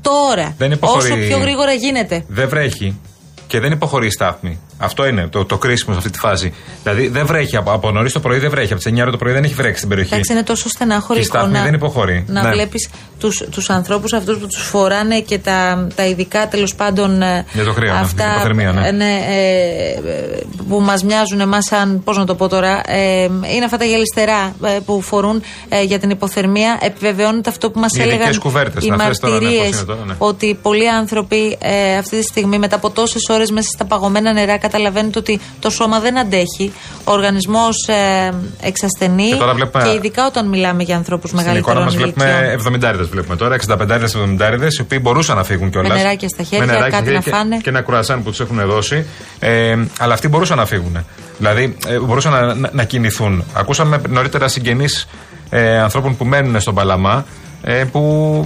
τώρα. 0.00 0.54
Δεν 0.58 0.70
υποχωρεί. 0.72 1.12
Όσο 1.12 1.20
πιο 1.26 1.38
γρήγορα 1.38 1.72
γίνεται. 1.72 2.24
Δεν 2.28 2.48
βρέχει 2.48 3.00
και 3.46 3.60
δεν 3.60 3.72
υποχωρεί 3.72 4.06
η 4.06 4.10
στάθμη. 4.10 4.58
Αυτό 4.82 5.06
είναι 5.06 5.26
το, 5.26 5.44
το 5.44 5.58
κρίσιμο 5.58 5.92
σε 5.92 5.98
αυτή 5.98 6.10
τη 6.10 6.18
φάση. 6.18 6.54
Δηλαδή 6.82 7.08
δεν 7.08 7.26
βρέχει 7.26 7.56
από, 7.56 7.72
από 7.72 7.90
νωρίς 7.90 8.12
το 8.12 8.20
πρωί, 8.20 8.38
δεν 8.38 8.50
βρέχει. 8.50 8.72
Από 8.72 8.82
τις 8.82 8.92
9 8.92 9.00
ώρα 9.00 9.10
το 9.10 9.16
πρωί 9.16 9.32
δεν 9.32 9.44
έχει 9.44 9.54
βρέξει 9.54 9.76
στην 9.76 9.88
περιοχή. 9.88 10.12
Εντάξει, 10.12 10.32
είναι 10.32 10.42
τόσο 10.42 10.68
στενάχωρη 10.68 11.18
Και 11.18 11.24
η 11.24 11.28
στάθμη 11.28 11.48
εικόνα 11.48 11.64
δεν 11.64 11.74
υποχωρεί. 11.74 12.24
Να 12.28 12.42
Ναι. 12.42 12.50
βλέπεις 12.50 12.88
τους, 13.20 13.42
τους 13.50 13.70
ανθρώπους 13.70 14.12
αυτούς 14.12 14.38
που 14.38 14.46
τους 14.46 14.62
φοράνε 14.62 15.20
και 15.20 15.38
τα, 15.38 15.86
τα 15.94 16.06
ειδικά 16.06 16.48
τέλος 16.48 16.74
πάντων 16.74 17.22
ε, 17.22 17.44
Για 17.52 17.64
το 17.64 17.72
κρύο, 17.72 17.92
ναι, 17.92 17.98
αυτά 17.98 18.22
την 18.22 18.32
υποθερμία, 18.32 18.72
ναι. 18.72 18.88
ε, 18.88 18.90
ναι, 18.90 19.18
ε, 19.28 19.90
ε, 20.10 20.40
που 20.68 20.80
μας 20.80 21.04
μοιάζουν 21.04 21.40
εμάς 21.40 21.64
σαν, 21.64 22.02
πώς 22.04 22.16
να 22.16 22.24
το 22.24 22.34
πω 22.34 22.48
τώρα, 22.48 22.80
ε, 22.86 23.22
είναι 23.54 23.64
αυτά 23.64 23.76
τα 23.76 23.84
γυαλιστερά 23.84 24.54
ε, 24.64 24.78
που 24.84 25.00
φορούν 25.00 25.42
ε, 25.68 25.82
για 25.82 25.98
την 25.98 26.10
υποθερμία. 26.10 26.78
Επιβεβαιώνεται 26.82 27.50
αυτό 27.50 27.70
που 27.70 27.80
μας 27.80 27.92
Οι 27.92 28.00
ειδικές 28.00 28.16
έλεγαν 28.16 28.38
κουβέρτες, 28.38 28.84
οι 28.84 28.88
να 28.88 29.04
θες 29.04 29.18
τώρα, 29.18 29.34
ναι, 29.34 29.40
πώς 29.40 29.48
μαρτυρίες 29.48 29.76
είναι 29.76 29.84
τώρα, 29.86 30.04
ναι. 30.06 30.14
ότι 30.18 30.58
πολλοί 30.62 30.90
άνθρωποι 30.90 31.58
ε, 31.60 31.96
αυτή 31.96 32.16
τη 32.18 32.22
στιγμή 32.22 32.58
μετά 32.58 32.76
από 32.76 32.90
τόσες 32.90 33.28
ώρες 33.28 33.50
μέσα 33.50 33.68
στα 33.74 33.84
παγωμένα 33.84 34.32
νερά 34.32 34.56
καταλαβαίνετε 34.70 35.18
ότι 35.18 35.40
το 35.60 35.70
σώμα 35.70 36.00
δεν 36.00 36.18
αντέχει. 36.18 36.72
Ο 37.04 37.12
οργανισμός 37.12 37.76
ε, 37.88 38.30
εξασθενεί 38.60 39.28
Και 39.28 39.34
τώρα 39.36 39.54
βλέπουμε- 39.54 39.84
και 39.84 39.92
ειδικά 39.92 40.26
όταν 40.26 40.48
μιλάμε 40.48 40.82
για 40.82 40.96
ανθρώπους 40.96 41.30
Στην 41.30 41.40
εικόνα 41.40 41.54
μεγαλύτερων 41.54 41.84
μας 41.84 41.94
ηλικιών. 41.94 42.58
βλέπουμε 42.60 43.02
70 43.04 43.08
βλέπουμε 43.10 43.36
τώρα, 43.36 43.54
65-70 43.54 44.72
οι 44.78 44.80
οποίοι 44.80 44.98
μπορούσαν 45.02 45.36
να 45.36 45.44
φύγουν 45.44 45.70
κιόλας. 45.70 45.90
Με 45.90 45.96
νεράκια 45.96 46.28
στα 46.28 46.42
χέρια, 46.42 46.88
κάτι 46.90 47.12
να 47.12 47.20
και, 47.20 47.30
φάνε. 47.30 47.56
Και 47.56 47.68
ένα 47.68 47.82
κουρασάν 47.82 48.22
που 48.22 48.30
τους 48.30 48.40
έχουν 48.40 48.60
δώσει. 48.66 49.06
Ε, 49.38 49.76
αλλά 49.98 50.14
αυτοί 50.14 50.28
μπορούσαν 50.28 50.56
να 50.56 50.66
φύγουν. 50.66 51.04
Δηλαδή 51.38 51.76
ε, 51.86 51.98
μπορούσαν 51.98 52.32
να, 52.32 52.54
να, 52.54 52.70
να 52.72 52.84
κινηθούν. 52.84 53.44
Ακούσαμε 53.52 54.00
νωρίτερα 54.08 54.48
συγγενείς 54.48 55.06
ε, 55.50 55.78
ανθρώπων 55.78 56.16
που 56.16 56.24
μένουν 56.24 56.60
στον 56.60 56.74
Παλαμά 56.74 57.24
ε, 57.62 57.84
που 57.92 58.00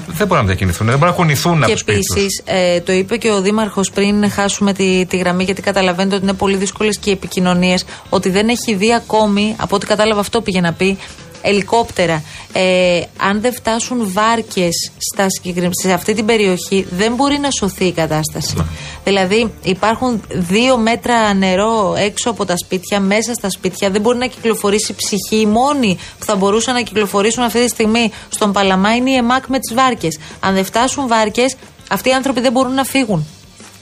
δεν 0.06 0.26
μπορούν 0.26 0.36
να 0.36 0.48
μετακινηθούν, 0.48 0.86
δεν 0.86 0.98
μπορούν 0.98 1.10
να 1.14 1.20
κουνηθούν 1.20 1.56
από 1.56 1.64
Και 1.66 1.72
το 1.72 1.78
σπίτι 1.78 1.98
επίσης, 2.10 2.42
τους. 2.44 2.54
ε, 2.54 2.80
το 2.80 2.92
είπε 2.92 3.16
και 3.16 3.30
ο 3.30 3.40
Δήμαρχος 3.40 3.90
πριν 3.90 4.30
χάσουμε 4.30 4.72
τη, 4.72 5.06
τη 5.06 5.16
γραμμή, 5.16 5.44
γιατί 5.44 5.62
καταλαβαίνετε 5.62 6.14
ότι 6.14 6.24
είναι 6.24 6.32
πολύ 6.32 6.56
δύσκολες 6.56 6.98
και 6.98 7.10
οι 7.10 7.12
επικοινωνίες, 7.12 7.84
ότι 8.08 8.30
δεν 8.30 8.48
έχει 8.48 8.74
δει 8.74 8.94
ακόμη, 8.94 9.54
από 9.58 9.76
ό,τι 9.76 9.86
κατάλαβα 9.86 10.20
αυτό 10.20 10.40
πήγε 10.40 10.60
να 10.60 10.72
πει, 10.72 10.98
ελικόπτερα. 11.44 12.22
Ε, 12.52 13.00
αν 13.16 13.40
δεν 13.40 13.52
φτάσουν 13.52 14.12
βάρκες 14.12 14.92
σε 15.82 15.92
αυτή 15.92 16.14
την 16.14 16.26
περιοχή, 16.26 16.86
δεν 16.90 17.14
μπορεί 17.14 17.38
να 17.38 17.50
σωθεί 17.50 17.84
η 17.84 17.92
κατάσταση. 17.92 18.54
Δηλαδή, 19.04 19.52
υπάρχουν 19.62 20.22
δύο 20.30 20.76
μέτρα 20.76 21.34
νερό 21.34 21.94
έξω 21.98 22.30
από 22.30 22.44
τα 22.44 22.56
σπίτια, 22.56 23.00
μέσα 23.00 23.34
στα 23.34 23.50
σπίτια. 23.50 23.90
Δεν 23.90 24.00
μπορεί 24.00 24.18
να 24.18 24.26
κυκλοφορήσει 24.26 24.94
ψυχή. 24.94 25.40
Οι 25.40 25.46
μόνοι 25.46 25.98
που 26.18 26.24
θα 26.24 26.36
μπορούσαν 26.36 26.74
να 26.74 26.80
κυκλοφορήσουν 26.80 27.42
αυτή 27.42 27.60
τη 27.60 27.68
στιγμή 27.68 28.10
στον 28.28 28.52
Παλαμά 28.52 28.96
είναι 28.96 29.10
η 29.10 29.14
ΕΜΑΚ 29.14 29.46
με 29.46 29.58
τις 29.58 29.74
βάρκες. 29.74 30.18
Αν 30.40 30.54
δεν 30.54 30.64
φτάσουν 30.64 31.08
βάρκες, 31.08 31.56
αυτοί 31.88 32.08
οι 32.08 32.12
άνθρωποι 32.12 32.40
δεν 32.40 32.52
μπορούν 32.52 32.74
να 32.74 32.84
φύγουν. 32.84 33.26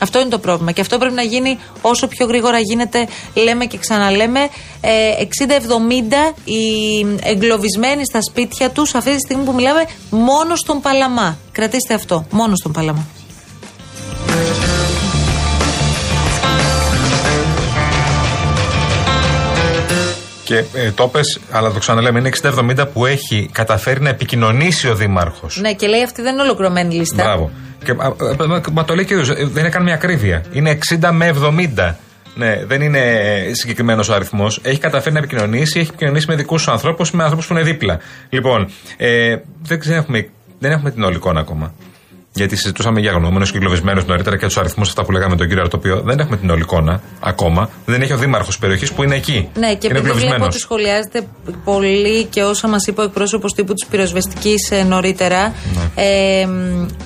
Αυτό 0.02 0.20
είναι 0.20 0.28
το 0.28 0.38
πρόβλημα. 0.38 0.72
Και 0.72 0.80
αυτό 0.80 0.98
πρέπει 0.98 1.14
να 1.14 1.22
γίνει 1.22 1.58
όσο 1.80 2.06
πιο 2.06 2.26
γρήγορα 2.26 2.58
γίνεται, 2.58 3.08
λέμε 3.34 3.64
και 3.64 3.78
ξαναλέμε. 3.78 4.40
Ε, 4.80 5.12
60-70 5.18 6.34
οι 6.44 7.00
εγκλωβισμένοι 7.22 8.04
στα 8.04 8.22
σπίτια 8.22 8.70
τους, 8.70 8.94
αυτή 8.94 9.10
τη 9.10 9.18
στιγμή 9.18 9.44
που 9.44 9.52
μιλάμε, 9.52 9.84
μόνο 10.10 10.56
στον 10.56 10.80
Παλαμά. 10.80 11.38
Κρατήστε 11.52 11.94
αυτό. 11.94 12.26
Μόνο 12.30 12.56
στον 12.56 12.72
Παλαμά. 12.72 13.06
Και 20.52 20.64
ε, 20.78 20.90
το 20.90 21.08
πες, 21.08 21.40
αλλά 21.50 21.72
το 21.72 21.78
ξαναλέμε, 21.78 22.18
είναι 22.18 22.30
60-70 22.42 22.86
που 22.92 23.06
έχει 23.06 23.48
καταφέρει 23.52 24.00
να 24.00 24.08
επικοινωνήσει 24.08 24.88
ο 24.88 24.94
Δήμαρχος. 24.94 25.60
Ναι, 25.60 25.74
και 25.74 25.86
λέει 25.86 26.02
αυτή 26.02 26.22
δεν 26.22 26.32
είναι 26.32 26.42
ολοκληρωμένη 26.42 26.94
λίστα. 26.94 27.22
Μπράβο. 27.22 27.50
Και, 27.84 27.90
α, 27.90 28.06
α, 28.06 28.46
μα, 28.46 28.62
μα 28.72 28.84
το 28.84 28.94
λέει 28.94 29.04
και 29.04 29.14
ο 29.14 29.18
ίδιος, 29.18 29.38
ε, 29.38 29.44
δεν 29.44 29.62
είναι 29.62 29.68
καν 29.68 29.82
μια 29.82 29.94
ακρίβεια. 29.94 30.44
Είναι 30.52 30.78
60 31.00 31.10
με 31.12 31.26
70. 31.26 31.94
Ναι, 32.34 32.64
δεν 32.64 32.80
είναι 32.80 33.00
συγκεκριμένος 33.52 34.08
ο 34.08 34.14
αριθμός. 34.14 34.60
Έχει 34.62 34.78
καταφέρει 34.78 35.12
να 35.14 35.18
επικοινωνήσει, 35.18 35.78
έχει 35.80 35.88
επικοινωνήσει 35.88 36.26
με 36.28 36.34
δικούς 36.34 36.64
του 36.64 36.70
ανθρώπους, 36.70 37.10
με 37.10 37.22
ανθρώπους 37.22 37.46
που 37.46 37.52
είναι 37.52 37.62
δίπλα. 37.62 37.98
Λοιπόν, 38.28 38.70
ε, 38.96 39.36
δεν, 39.62 39.78
ξέρω, 39.78 39.96
έχουμε, 39.96 40.28
δεν 40.58 40.70
έχουμε 40.70 40.90
την 40.90 41.02
όλη 41.02 41.16
εικόνα 41.16 41.40
ακόμα. 41.40 41.74
Γιατί 42.34 42.56
συζητούσαμε 42.56 43.00
για 43.00 43.12
γνώμενου 43.12 43.44
και 43.44 43.52
εγκλωβισμένου 43.54 44.02
νωρίτερα 44.06 44.36
και 44.36 44.46
τους 44.46 44.56
αριθμούς 44.56 44.88
αυτά 44.88 45.04
που 45.04 45.12
λέγαμε 45.12 45.36
τον 45.36 45.46
κύριο 45.46 45.62
Αρτοπίο. 45.62 46.00
Δεν 46.00 46.18
έχουμε 46.18 46.36
την 46.36 46.50
όλη 46.50 46.60
εικόνα 46.60 47.00
ακόμα. 47.20 47.70
Δεν 47.86 48.02
έχει 48.02 48.12
ο 48.12 48.16
δήμαρχος 48.16 48.58
περιοχής 48.58 48.92
που 48.92 49.02
είναι 49.02 49.14
εκεί. 49.14 49.48
Ναι, 49.58 49.74
και 49.74 49.86
είναι 49.86 49.98
επειδή 49.98 50.00
βλέπω 50.00 50.08
εγκλωβισμένος. 50.08 50.46
ότι 50.46 50.58
σχολιάζεται 50.58 51.26
πολύ 51.64 52.24
και 52.24 52.42
όσα 52.42 52.68
μας 52.68 52.86
είπε 52.86 53.00
ο 53.00 53.04
εκπρόσωπος 53.04 53.54
τύπου 53.54 53.74
της 53.74 53.86
πυροσβεστικής 53.86 54.72
νωρίτερα. 54.88 55.54
Ναι. 55.74 56.02
Ε, 56.02 56.48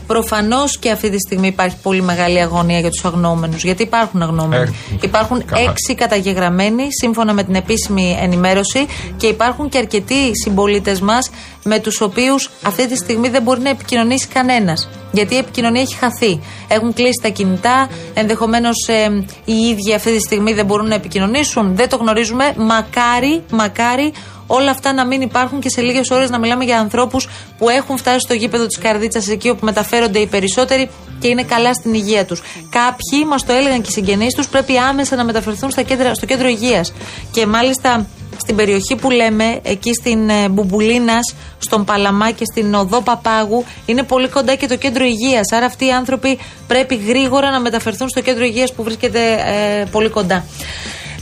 Προφανώς 0.07 0.79
και 0.79 0.91
αυτή 0.91 1.11
τη 1.11 1.19
στιγμή 1.19 1.47
υπάρχει 1.47 1.77
πολύ 1.83 2.03
μεγάλη 2.03 2.41
αγωνία 2.41 2.79
για 2.79 2.91
τους 2.91 3.05
αγνώμενους. 3.05 3.65
Γιατί 3.65 3.83
υπάρχουν 3.83 4.23
αγνώμενοι. 4.23 4.63
Ε, 4.63 4.97
υπάρχουν 5.01 5.45
καλά. 5.45 5.71
έξι 5.71 5.95
καταγεγραμμένοι 5.95 6.87
σύμφωνα 7.01 7.33
με 7.33 7.43
την 7.43 7.55
επίσημη 7.55 8.19
ενημέρωση 8.21 8.87
και 9.17 9.27
υπάρχουν 9.27 9.69
και 9.69 9.79
αρκετοί 9.79 10.31
συμπολίτες 10.45 11.01
μας 11.01 11.31
με 11.65 11.79
τους 11.79 12.01
οποίους 12.01 12.51
αυτή 12.63 12.89
τη 12.89 12.97
στιγμή 12.97 13.29
δεν 13.29 13.43
μπορεί 13.43 13.61
να 13.61 13.71
επικοινωνήσει 13.71 14.27
κανένας. 14.27 14.89
Γιατί 15.13 15.35
η 15.35 15.39
επικοινωνία 15.39 15.81
έχει 15.81 15.95
χαθεί. 15.95 16.41
Έχουν 16.69 16.93
κλείσει 16.93 17.21
τα 17.23 17.29
κινητά, 17.29 17.89
ενδεχομένως 18.15 18.89
ε, 18.89 19.25
οι 19.45 19.55
ίδιοι 19.55 19.95
αυτή 19.95 20.13
τη 20.13 20.19
στιγμή 20.19 20.53
δεν 20.53 20.67
μπορούν 20.67 20.89
να 20.89 20.95
επικοινωνήσουν. 20.95 21.77
Δεν 21.77 21.89
το 21.89 21.97
γνωρίζουμε. 21.97 22.55
Μακάρι, 22.57 23.43
μακάρι 23.51 24.13
Όλα 24.47 24.71
αυτά 24.71 24.93
να 24.93 25.07
μην 25.07 25.21
υπάρχουν 25.21 25.61
και 25.61 25.69
σε 25.69 25.81
λίγες 25.81 26.11
ώρες 26.11 26.31
να 26.31 26.39
μιλάμε 26.39 26.65
για 26.65 26.79
ανθρώπους 26.79 27.29
που 27.59 27.69
έχουν 27.69 27.97
φτάσει 27.97 28.19
στο 28.19 28.35
γήπεδο 28.35 28.67
της 28.67 28.79
Καρδίτσας 28.79 29.29
εκεί 29.29 29.49
όπου 29.49 29.65
μεταφέρονται 29.65 30.19
οι 30.19 30.27
περισσότεροι 30.27 30.91
και 31.19 31.29
είναι 31.29 31.43
καλά 31.43 31.75
στην 31.75 31.95
υγεία 31.95 32.25
τους. 32.25 32.43
Κάποιοι, 32.71 33.25
μας 33.29 33.45
το 33.45 33.53
έλεγαν 33.53 33.81
και 33.81 33.89
οι 33.89 33.93
συγγενείς 33.93 34.35
τους, 34.35 34.49
πρέπει 34.49 34.79
άμεσα 34.79 35.17
να 35.17 35.25
μεταφερθούν 35.25 35.71
στα 35.71 35.83
κέντρα, 35.83 36.15
στο 36.15 36.27
κέντρο 36.27 36.49
υγείας. 36.49 36.93
Και 37.33 37.47
μάλιστα 37.47 38.07
στην 38.37 38.57
περιοχή 38.57 38.97
που 38.97 39.11
λέμε, 39.11 39.61
εκεί 39.63 39.95
στην 39.95 40.29
ε, 40.29 40.49
Μπουμπουλίνας, 40.49 41.35
στον 41.59 41.85
Παλαμά 41.85 42.31
και 42.31 42.45
στην 42.45 42.75
Οδό 42.75 43.01
Παπάγου, 43.01 43.65
είναι 43.87 44.03
πολύ 44.03 44.29
κοντά 44.29 44.55
και 44.55 44.67
το 44.67 44.77
κέντρο 44.77 45.05
υγείας. 45.05 45.53
Άρα 45.53 45.67
αυτοί 45.67 45.87
οι 45.87 45.93
άνθρωποι 45.93 46.39
πρέπει 46.67 46.95
γρήγορα 46.95 47.51
να 47.51 47.61
μεταφερθούν 47.61 48.09
στο 48.09 48.21
κέντρο 48.21 48.45
υγείας 48.45 48.73
που 48.73 48.83
βρίσκεται 48.83 49.33
ε, 49.33 49.85
πολύ 49.91 50.09
κοντά. 50.09 50.45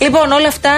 Λοιπόν, 0.05 0.33
όλα 0.33 0.49
αυτά 0.49 0.73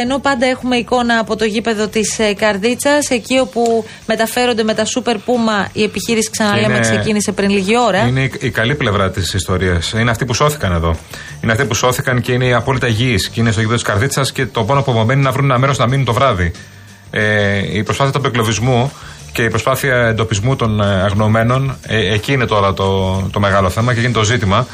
ενώ 0.00 0.18
πάντα 0.18 0.46
έχουμε 0.46 0.76
εικόνα 0.76 1.18
από 1.18 1.36
το 1.36 1.44
γήπεδο 1.44 1.88
της 1.88 2.18
ε, 2.18 2.34
Καρδίτσας, 2.34 3.10
εκεί 3.10 3.38
όπου 3.38 3.84
μεταφέρονται 4.06 4.62
με 4.62 4.74
τα 4.74 4.84
Super 4.84 5.14
Puma, 5.14 5.68
η 5.72 5.82
επιχείρηση, 5.82 6.30
ξαναλέμε, 6.30 6.74
είναι, 6.74 6.80
ξεκίνησε 6.80 7.32
πριν 7.32 7.50
λίγη 7.50 7.78
ώρα. 7.78 8.06
Είναι 8.06 8.30
η, 8.40 8.50
καλή 8.50 8.74
πλευρά 8.74 9.10
της 9.10 9.34
ιστορίας. 9.34 9.92
Είναι 9.92 10.10
αυτοί 10.10 10.24
που 10.24 10.34
σώθηκαν 10.34 10.72
εδώ. 10.72 10.96
Είναι 11.42 11.52
αυτοί 11.52 11.64
που 11.64 11.74
σώθηκαν 11.74 12.20
και 12.20 12.32
είναι 12.32 12.54
απόλυτα 12.54 12.86
υγιείς. 12.86 13.28
Και 13.28 13.40
είναι 13.40 13.50
στο 13.50 13.60
γήπεδο 13.60 13.78
της 13.78 13.86
Καρδίτσας 13.86 14.32
και 14.32 14.46
το 14.46 14.64
πόνο 14.64 14.82
που 14.82 14.90
απομένει 14.90 15.22
να 15.22 15.30
βρουν 15.30 15.44
ένα 15.44 15.58
μέρος 15.58 15.78
να 15.78 15.86
μείνουν 15.86 16.04
το 16.04 16.12
βράδυ. 16.12 16.52
Ε, 17.10 17.76
η 17.76 17.82
προσπάθεια 17.82 18.12
του 18.12 18.18
απεγκλωβισμού 18.18 18.92
και 19.32 19.42
η 19.42 19.48
προσπάθεια 19.48 19.94
εντοπισμού 19.94 20.56
των 20.56 20.80
ε, 20.80 21.02
αγνωμένων, 21.02 21.76
ε, 21.86 22.12
εκεί 22.12 22.32
είναι 22.32 22.46
τώρα 22.46 22.74
το, 22.74 23.16
το 23.32 23.40
μεγάλο 23.40 23.70
θέμα 23.70 23.94
και 23.94 24.00
γίνει 24.00 24.12
το 24.12 24.22
ζήτημα. 24.22 24.66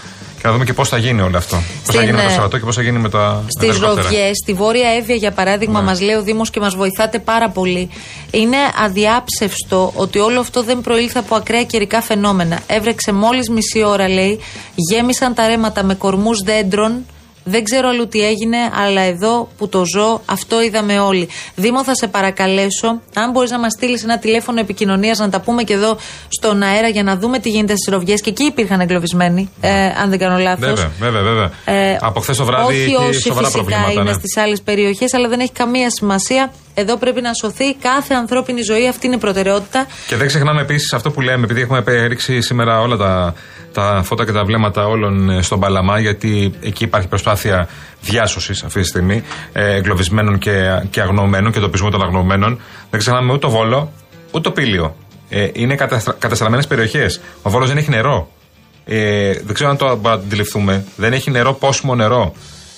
Και 0.48 0.54
να 0.54 0.60
δούμε 0.60 0.70
και 0.70 0.76
πώς 0.76 0.88
θα 0.88 0.98
γίνει 0.98 1.20
όλο 1.20 1.36
αυτό. 1.36 1.56
Πώς 1.86 1.94
θα 1.94 2.02
γίνει 2.02 2.16
με 2.16 2.22
το 2.22 2.28
Σαββατό 2.28 2.58
και 2.58 2.64
πώς 2.64 2.74
θα 2.74 2.82
γίνει 2.82 2.98
με 2.98 3.08
τα. 3.08 3.44
Στις 3.58 3.78
ροδιέ, 3.78 4.30
στη 4.42 4.52
Βόρεια 4.52 4.88
Εύβοια 4.88 5.14
για 5.14 5.32
παράδειγμα, 5.32 5.80
ναι. 5.80 5.86
μας 5.86 6.00
λέει 6.00 6.14
ο 6.14 6.22
Δήμος 6.22 6.50
και 6.50 6.60
μας 6.60 6.74
βοηθάτε 6.74 7.18
πάρα 7.18 7.50
πολύ. 7.50 7.90
Είναι 8.30 8.56
αδιάψευστο 8.84 9.92
ότι 9.94 10.18
όλο 10.18 10.40
αυτό 10.40 10.62
δεν 10.62 10.80
προήλθε 10.80 11.18
από 11.18 11.34
ακραία 11.34 11.64
καιρικά 11.64 12.00
φαινόμενα. 12.00 12.58
Έβρεξε 12.66 13.12
μόλις 13.12 13.48
μισή 13.48 13.82
ώρα, 13.84 14.08
λέει, 14.08 14.40
γέμισαν 14.90 15.34
τα 15.34 15.46
ρέματα 15.46 15.84
με 15.84 15.94
κορμούς 15.94 16.38
δέντρων 16.42 17.04
δεν 17.48 17.64
ξέρω 17.64 17.88
αλλού 17.88 18.08
τι 18.08 18.26
έγινε, 18.26 18.56
αλλά 18.84 19.00
εδώ 19.00 19.48
που 19.58 19.68
το 19.68 19.84
ζω, 19.94 20.20
αυτό 20.24 20.62
είδαμε 20.62 20.98
όλοι. 20.98 21.28
Δήμο, 21.54 21.84
θα 21.84 21.94
σε 21.94 22.06
παρακαλέσω, 22.06 23.00
αν 23.14 23.30
μπορείς 23.30 23.50
να 23.50 23.58
μας 23.58 23.72
στείλεις 23.72 24.02
ένα 24.04 24.18
τηλέφωνο 24.18 24.60
επικοινωνίας, 24.60 25.18
να 25.18 25.28
τα 25.28 25.40
πούμε 25.40 25.62
και 25.62 25.72
εδώ 25.72 25.96
στον 26.28 26.62
αέρα 26.62 26.88
για 26.88 27.02
να 27.02 27.16
δούμε 27.16 27.38
τι 27.38 27.48
γίνεται 27.50 27.76
στις 27.76 27.92
ροβιές. 27.92 28.20
Και 28.20 28.30
εκεί 28.30 28.44
υπήρχαν 28.44 28.80
εγκλωβισμένοι, 28.80 29.50
ε, 29.60 29.70
αν 30.02 30.10
δεν 30.10 30.18
κάνω 30.18 30.38
λάθος. 30.38 30.68
Βέβαια, 30.68 30.90
βέβαια. 30.98 31.22
βέβαια. 31.22 31.50
Ε, 31.64 31.98
Από 32.00 32.20
χθες 32.20 32.36
το 32.36 32.44
βράδυ 32.44 32.74
όχι 32.74 32.94
όσοι 32.94 33.12
φυσικά 33.12 33.50
προβλήματα, 33.50 33.92
είναι 33.92 34.02
ναι. 34.02 34.12
στις 34.12 34.36
άλλες 34.36 34.60
περιοχές, 34.60 35.14
αλλά 35.14 35.28
δεν 35.28 35.40
έχει 35.40 35.52
καμία 35.52 35.90
σημασία. 35.90 36.52
Εδώ 36.80 36.96
πρέπει 36.96 37.20
να 37.20 37.30
σωθεί 37.34 37.74
κάθε 37.74 38.14
ανθρώπινη 38.14 38.62
ζωή. 38.62 38.88
Αυτή 38.88 39.06
είναι 39.06 39.14
η 39.14 39.18
προτεραιότητα. 39.18 39.86
Και 40.06 40.16
δεν 40.16 40.26
ξεχνάμε 40.26 40.60
επίσης 40.60 40.92
αυτό 40.92 41.10
που 41.10 41.20
λέμε, 41.20 41.44
επειδή 41.44 41.60
έχουμε 41.60 41.82
ρίξει 42.06 42.40
σήμερα 42.40 42.80
όλα 42.80 42.96
τα, 42.96 43.34
τα 43.72 44.00
φώτα 44.04 44.24
και 44.24 44.32
τα 44.32 44.44
βλέμματα 44.44 44.86
όλων 44.86 45.30
ε, 45.30 45.42
στον 45.42 45.60
Παλαμά, 45.60 45.98
γιατί 45.98 46.54
εκεί 46.60 46.84
υπάρχει 46.84 47.08
προσπάθεια 47.08 47.68
διάσωσης 48.00 48.62
αυτή 48.62 48.80
τη 48.80 48.86
στιγμή 48.86 49.22
ε, 49.52 49.74
εγκλωβισμένων 49.74 50.38
και, 50.38 50.82
και 50.90 51.00
αγνοωμένων 51.00 51.52
και 51.52 51.60
τοπισμού 51.60 51.90
των 51.90 52.02
αγνοωμένων. 52.02 52.60
Δεν 52.90 53.00
ξεχνάμε 53.00 53.32
ούτε 53.32 53.46
το 53.46 53.50
Βόλο, 53.50 53.92
ούτε 54.30 54.40
το 54.40 54.50
Πήλιο. 54.50 54.96
Ε, 55.28 55.48
είναι 55.52 55.74
καταστραμμένες 56.18 56.66
περιοχές. 56.66 57.20
Ο 57.42 57.50
Βόλος 57.50 57.68
δεν 57.68 57.76
έχει 57.76 57.90
νερό. 57.90 58.30
Ε, 58.84 59.32
δεν 59.32 59.54
ξέρω 59.54 59.70
αν 59.70 59.76
το 59.76 59.84
μπορούμε 59.84 60.08
να 60.08 60.14
αντιληφθούμε. 60.14 60.84
Δεν 60.96 61.12
έχει 61.12 61.30
νερό, 61.30 61.52
πόσιμο 61.52 61.94
νερό. 61.94 62.32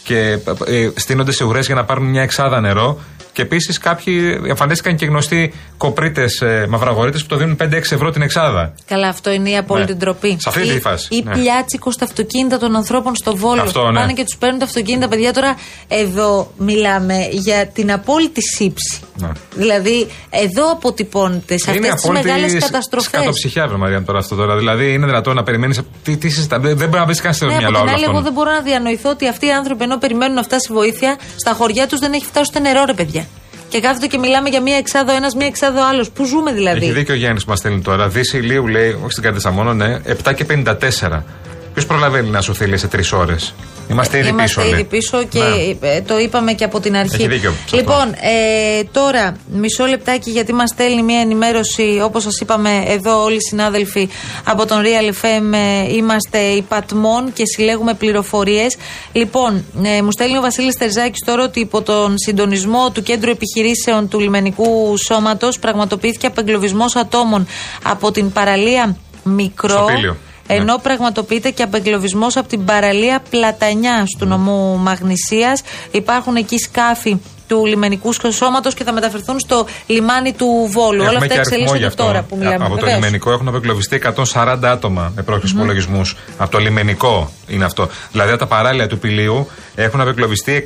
Και 0.04 0.38
ε, 0.66 0.88
στείνονται 0.95 1.33
σε 1.33 1.45
ουρές 1.45 1.66
για 1.66 1.75
να 1.75 1.85
πάρουν 1.85 2.07
μια 2.07 2.23
εξάδα 2.23 2.61
νερό 2.61 2.99
και 3.40 3.47
επίσης 3.47 3.78
κάποιοι 3.78 4.40
εμφανίστηκαν 4.47 4.97
και 4.97 5.06
γνωστοί 5.06 5.52
κοπρίτες 5.76 6.40
ε, 6.40 6.66
μαυραγωρίτε 6.68 7.18
που 7.18 7.26
το 7.26 7.37
δίνουν 7.37 7.56
5-6 7.62 7.73
ευρώ 7.73 8.11
την 8.11 8.23
εξάδα. 8.23 8.75
Καλά, 8.87 9.09
αυτό 9.09 9.30
είναι 9.30 9.50
η 9.50 9.56
απόλυτη 9.56 9.92
ναι. 9.92 9.99
ντροπή. 9.99 10.37
Σε 10.40 10.49
αυτή 10.49 10.62
τη 10.62 10.80
φάση. 10.80 11.09
Ή 11.11 11.23
ναι. 11.25 11.32
πλιάτσικος 11.32 11.94
στα 11.94 12.04
αυτοκίνητα 12.04 12.59
των 12.59 12.76
ανθρώπων 12.76 13.16
στο 13.16 13.37
Βόλο. 13.37 13.61
Αυτό, 13.61 13.90
ναι. 13.90 13.99
Πάνε 13.99 14.12
και 14.12 14.25
τους 14.25 14.37
παίρνουν 14.37 14.59
τα 14.59 14.64
αυτοκίνητα, 14.64 15.09
παιδιά. 15.09 15.32
Τώρα 15.32 15.56
εδώ 15.88 16.52
μιλάμε 16.56 17.28
για 17.30 17.66
την 17.66 17.92
απόλυτη 17.92 18.40
σύψη. 18.42 19.00
Ναι. 19.20 19.30
Δηλαδή, 19.54 20.06
εδώ 20.30 20.70
αποτυπώνεται 20.70 21.58
σε 21.58 21.70
αυτές 21.70 21.94
τις 21.94 22.08
μεγάλες 22.10 22.58
καταστροφές. 22.58 23.22
Είναι 23.22 23.32
ψυχιά, 23.32 23.68
Μαρία, 23.76 24.02
τώρα 24.02 24.18
αυτό 24.18 24.34
τώρα. 24.34 24.56
Δηλαδή, 24.56 24.92
είναι 24.92 25.06
δυνατόν 25.06 25.34
να 25.34 25.42
περιμένεις. 25.42 25.80
Τι, 26.02 26.16
τι 26.16 26.28
Δεν 26.28 26.76
μπορεί 26.76 26.90
να 26.90 27.04
βρει 27.04 27.14
κανένας 27.14 27.36
στο 27.36 27.46
ναι, 27.46 27.56
μυαλό 27.56 27.78
Από 27.78 27.86
την 27.86 27.94
άλλη, 27.94 28.04
εγώ 28.04 28.20
δεν 28.20 28.32
μπορώ 28.32 28.50
να 28.50 28.60
διανοηθώ 28.60 29.10
ότι 29.10 29.28
αυτοί 29.28 29.46
οι 29.46 29.52
άνθρωποι 29.52 29.82
ενώ 29.82 29.98
περιμένουν 29.98 30.34
να 30.34 30.42
φτάσει 30.42 30.72
βοήθεια, 30.72 31.18
στα 31.36 31.52
χωριά 31.52 31.86
τους 31.86 31.98
δεν 31.98 32.12
έχει 32.12 32.24
φτάσει 32.24 32.50
ούτε 32.50 32.60
νερό, 32.60 32.84
ρε 32.84 32.94
παιδιά. 32.94 33.26
Και 33.68 33.80
κάθεται 33.80 34.06
και 34.06 34.18
μιλάμε 34.18 34.48
για 34.48 34.60
μία 34.60 34.76
εξάδο 34.76 35.12
ένας, 35.12 35.34
μία 35.34 35.46
εξάδο 35.46 35.86
άλλος. 35.86 36.10
Πού 36.10 36.24
ζούμε 36.24 36.52
δηλαδή; 36.52 36.84
Έχει 36.84 36.92
δίκιο 36.92 37.14
ο 37.14 37.16
Γιάννης 37.16 37.44
που 37.44 37.50
μας 37.50 37.58
στέλνει 37.58 37.80
τώρα. 37.80 38.08
Δύση 38.08 38.36
ηλίου 38.36 38.66
λέει, 38.66 38.90
όχι 38.90 39.10
στην 39.10 39.22
Κάρτεσα 39.22 39.50
μόνο, 39.50 39.74
ναι, 39.74 40.00
7 40.24 40.34
και 40.34 40.44
54. 40.44 41.24
Ποιος 41.72 41.86
προλαβαίνει 41.86 42.28
να 42.28 42.40
σου 42.40 42.54
θέλει 42.54 42.78
σε 42.78 42.86
τρεις 42.86 43.12
ώρες; 43.12 43.54
Είμαστε 43.90 44.18
ήδη 44.18 44.28
Είμαστε 44.28 44.47
πίσω. 44.47 44.61
Είμαστε 44.61 44.80
ήδη 44.80 44.88
πίσω 44.88 45.25
και 45.25 45.38
ναι. 45.80 45.88
Ε, 45.88 46.00
το 46.00 46.18
είπαμε 46.18 46.52
και 46.52 46.64
από 46.64 46.80
την 46.80 46.97
αρχή. 46.97 47.14
Έχει 47.14 47.28
δίκιο, 47.28 47.52
λοιπόν, 47.73 48.14
ε, 48.20 48.85
τώρα 48.92 49.37
μισό 49.52 49.85
λεπτάκι 49.87 50.30
γιατί 50.30 50.52
μας 50.52 50.70
στέλνει 50.70 51.02
μια 51.02 51.20
ενημέρωση. 51.20 52.00
Όπως 52.04 52.23
σας 52.23 52.40
είπαμε, 52.40 52.85
εδώ 52.87 53.23
όλοι 53.23 53.37
οι 53.37 53.40
συνάδελφοι 53.40 54.09
από 54.44 54.66
τον 54.66 54.82
Real 54.82 55.25
FM 55.25 55.52
ε, 55.52 55.94
είμαστε 55.94 56.38
υπατμών 56.38 57.32
και 57.32 57.42
συλλέγουμε 57.47 57.94
πληροφορίες. 57.94 58.76
Λοιπόν, 59.12 59.64
ε, 59.82 60.02
μου 60.02 60.11
στέλνει 60.11 60.38
ο 60.38 60.40
Βασίλης 60.40 60.76
Τερζάκης 60.76 61.25
τώρα 61.25 61.42
ότι 61.44 61.61
υπό 61.61 61.82
τον 61.82 62.18
συντονισμό 62.18 62.90
του 62.90 63.02
Κέντρου 63.02 63.30
Επιχειρήσεων 63.30 64.09
του 64.09 64.20
Λιμενικού 64.20 64.97
Σώματος 64.97 65.59
πραγματοποιήθηκε 65.59 66.26
απεγκλωβισμός 66.26 66.97
ατόμων 66.97 67.47
από 67.82 68.11
την 68.11 68.32
παραλία 68.32 68.97
Μικρό. 69.25 69.85
Ναι. 69.85 70.29
Ενώ 70.52 70.78
πραγματοποιείται 70.83 71.50
και 71.50 71.62
απεγκλωβισμός 71.62 72.37
από 72.37 72.49
την 72.49 72.64
παραλία 72.64 73.23
Πλατανιά 73.30 74.07
του 74.19 74.26
νομού 74.26 74.78
Μαγνησίας. 74.78 75.62
Υπάρχουν 75.90 76.37
εκεί 76.37 76.59
σκάφη 76.59 77.16
του 77.50 77.66
λιμενικού 77.66 78.12
σώματος 78.30 78.75
και 78.75 78.85
θα 78.85 78.92
μεταφερθούν 78.92 79.40
στο 79.40 79.66
λιμάνι 79.87 80.33
του 80.33 80.69
Βόλου. 80.71 81.04
Όλα 81.09 81.19
αυτά 81.19 81.35
εξελίσσονται 81.35 81.88
τώρα 81.88 82.23
που 82.23 82.37
μιλάμε. 82.37 82.64
Από 82.64 82.76
το 82.76 82.87
λιμενικό 82.87 83.33
έχουν 83.33 83.49
απεγκλωβιστεί 83.49 84.02
140 84.33 84.59
άτομα 84.62 85.12
με 85.16 85.23
πρόχειρους 85.23 85.52
mm-hmm. 85.52 85.57
υπολογισμούς. 85.57 86.16
Από 86.37 86.50
το 86.50 86.59
λιμενικό 86.59 87.33
είναι 87.47 87.64
αυτό. 87.64 87.88
Δηλαδή 88.12 88.30
από 88.30 88.38
τα 88.38 88.47
παράλια 88.47 88.87
του 88.87 88.99
πηλίου 88.99 89.49
έχουν 89.75 90.00
απεγκλωβιστεί 90.00 90.64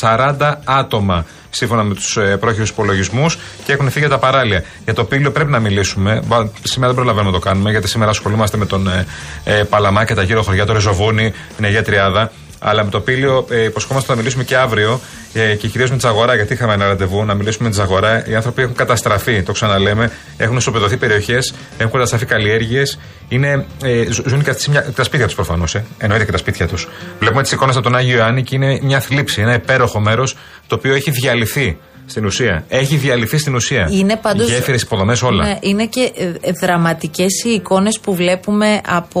140 0.00 0.54
άτομα 0.64 1.24
σύμφωνα 1.50 1.82
με 1.82 1.94
τους 1.94 2.16
ε, 2.16 2.36
πρόχειρους 2.36 2.68
υπολογισμούς 2.68 3.38
και 3.64 3.72
έχουν 3.72 3.90
φύγει 3.90 4.06
για 4.06 4.14
τα 4.14 4.18
παράλια. 4.18 4.64
Για 4.84 4.94
το 4.94 5.04
πύλιο 5.04 5.32
πρέπει 5.32 5.50
να 5.50 5.58
μιλήσουμε. 5.58 6.22
Σήμερα 6.62 6.92
δεν 6.92 6.94
προλαβαίνουμε 6.94 7.30
να 7.30 7.38
το 7.38 7.48
κάνουμε 7.48 7.70
γιατί 7.70 7.88
σήμερα 7.88 8.10
ασχολούμαστε 8.10 8.56
με 8.56 8.66
τον 8.66 8.88
ε, 8.88 9.06
ε, 9.44 9.62
Παλαμά 9.62 10.04
και 10.04 10.14
τα 10.14 10.22
γύρω 10.22 10.42
χωριά, 10.42 10.66
το 10.66 10.72
Ρεζοβούνι, 10.72 11.32
την 11.56 11.64
Αγία 11.64 11.82
Τριάδα. 11.82 12.30
Αλλά 12.66 12.84
με 12.84 12.90
το 12.90 13.00
πύλιο 13.00 13.46
ε, 13.50 13.62
υποσχόμαστε 13.64 14.12
να 14.12 14.18
μιλήσουμε 14.18 14.44
και 14.44 14.56
αύριο 14.56 15.00
ε, 15.32 15.54
και 15.54 15.68
κυρίως 15.68 15.90
με 15.90 15.96
Τζαγορά, 15.96 16.34
γιατί 16.34 16.52
είχαμε 16.52 16.72
ένα 16.72 16.86
ραντεβού 16.86 17.24
να 17.24 17.34
μιλήσουμε 17.34 17.68
με 17.68 17.74
Τζαγορά. 17.74 18.26
Οι 18.28 18.34
άνθρωποι 18.34 18.62
έχουν 18.62 18.74
καταστραφεί, 18.74 19.42
το 19.42 19.52
ξαναλέμε. 19.52 20.10
Έχουν 20.36 20.56
ισοπεδωθεί 20.56 20.96
περιοχές, 20.96 21.54
έχουν 21.78 21.92
καταστραφεί 21.92 22.26
καλλιέργειες. 22.26 22.98
Ε, 23.28 24.04
ζουν 24.26 24.42
και 24.42 24.54
τα 24.94 25.04
σπίτια 25.04 25.26
τους 25.26 25.34
προφανώς. 25.34 25.74
Ε. 25.74 25.84
Εννοείται 25.98 26.24
και 26.24 26.32
τα 26.32 26.38
σπίτια 26.38 26.66
τους. 26.66 26.88
Βλέπουμε 27.18 27.42
τις 27.42 27.52
εικόνες 27.52 27.74
από 27.74 27.84
τον 27.84 27.96
Άγιο 27.96 28.16
Ιωάννη 28.16 28.42
και 28.42 28.54
είναι 28.54 28.78
μια 28.82 29.00
θλίψη, 29.00 29.40
ένα 29.40 29.54
υπέροχο 29.54 30.00
μέρος 30.00 30.36
το 30.66 30.74
οποίο 30.74 30.94
έχει 30.94 31.10
διαλυθεί. 31.10 31.78
Στην 32.06 32.24
ουσία. 32.24 32.64
Έχει 32.68 32.96
διαλυθεί 32.96 33.38
στην 33.38 33.54
ουσία. 33.54 33.88
Είναι 33.90 34.16
πάντως, 34.16 34.48
Γέφυρες, 34.48 34.82
υποδομές, 34.82 35.22
όλα. 35.22 35.44
Ναι, 35.44 35.58
είναι 35.60 35.86
και 35.86 36.12
ε, 36.40 36.50
δραματικές 36.60 37.44
οι 37.44 37.50
εικόνες 37.50 38.00
που 38.00 38.14
βλέπουμε 38.14 38.80
από 38.86 39.20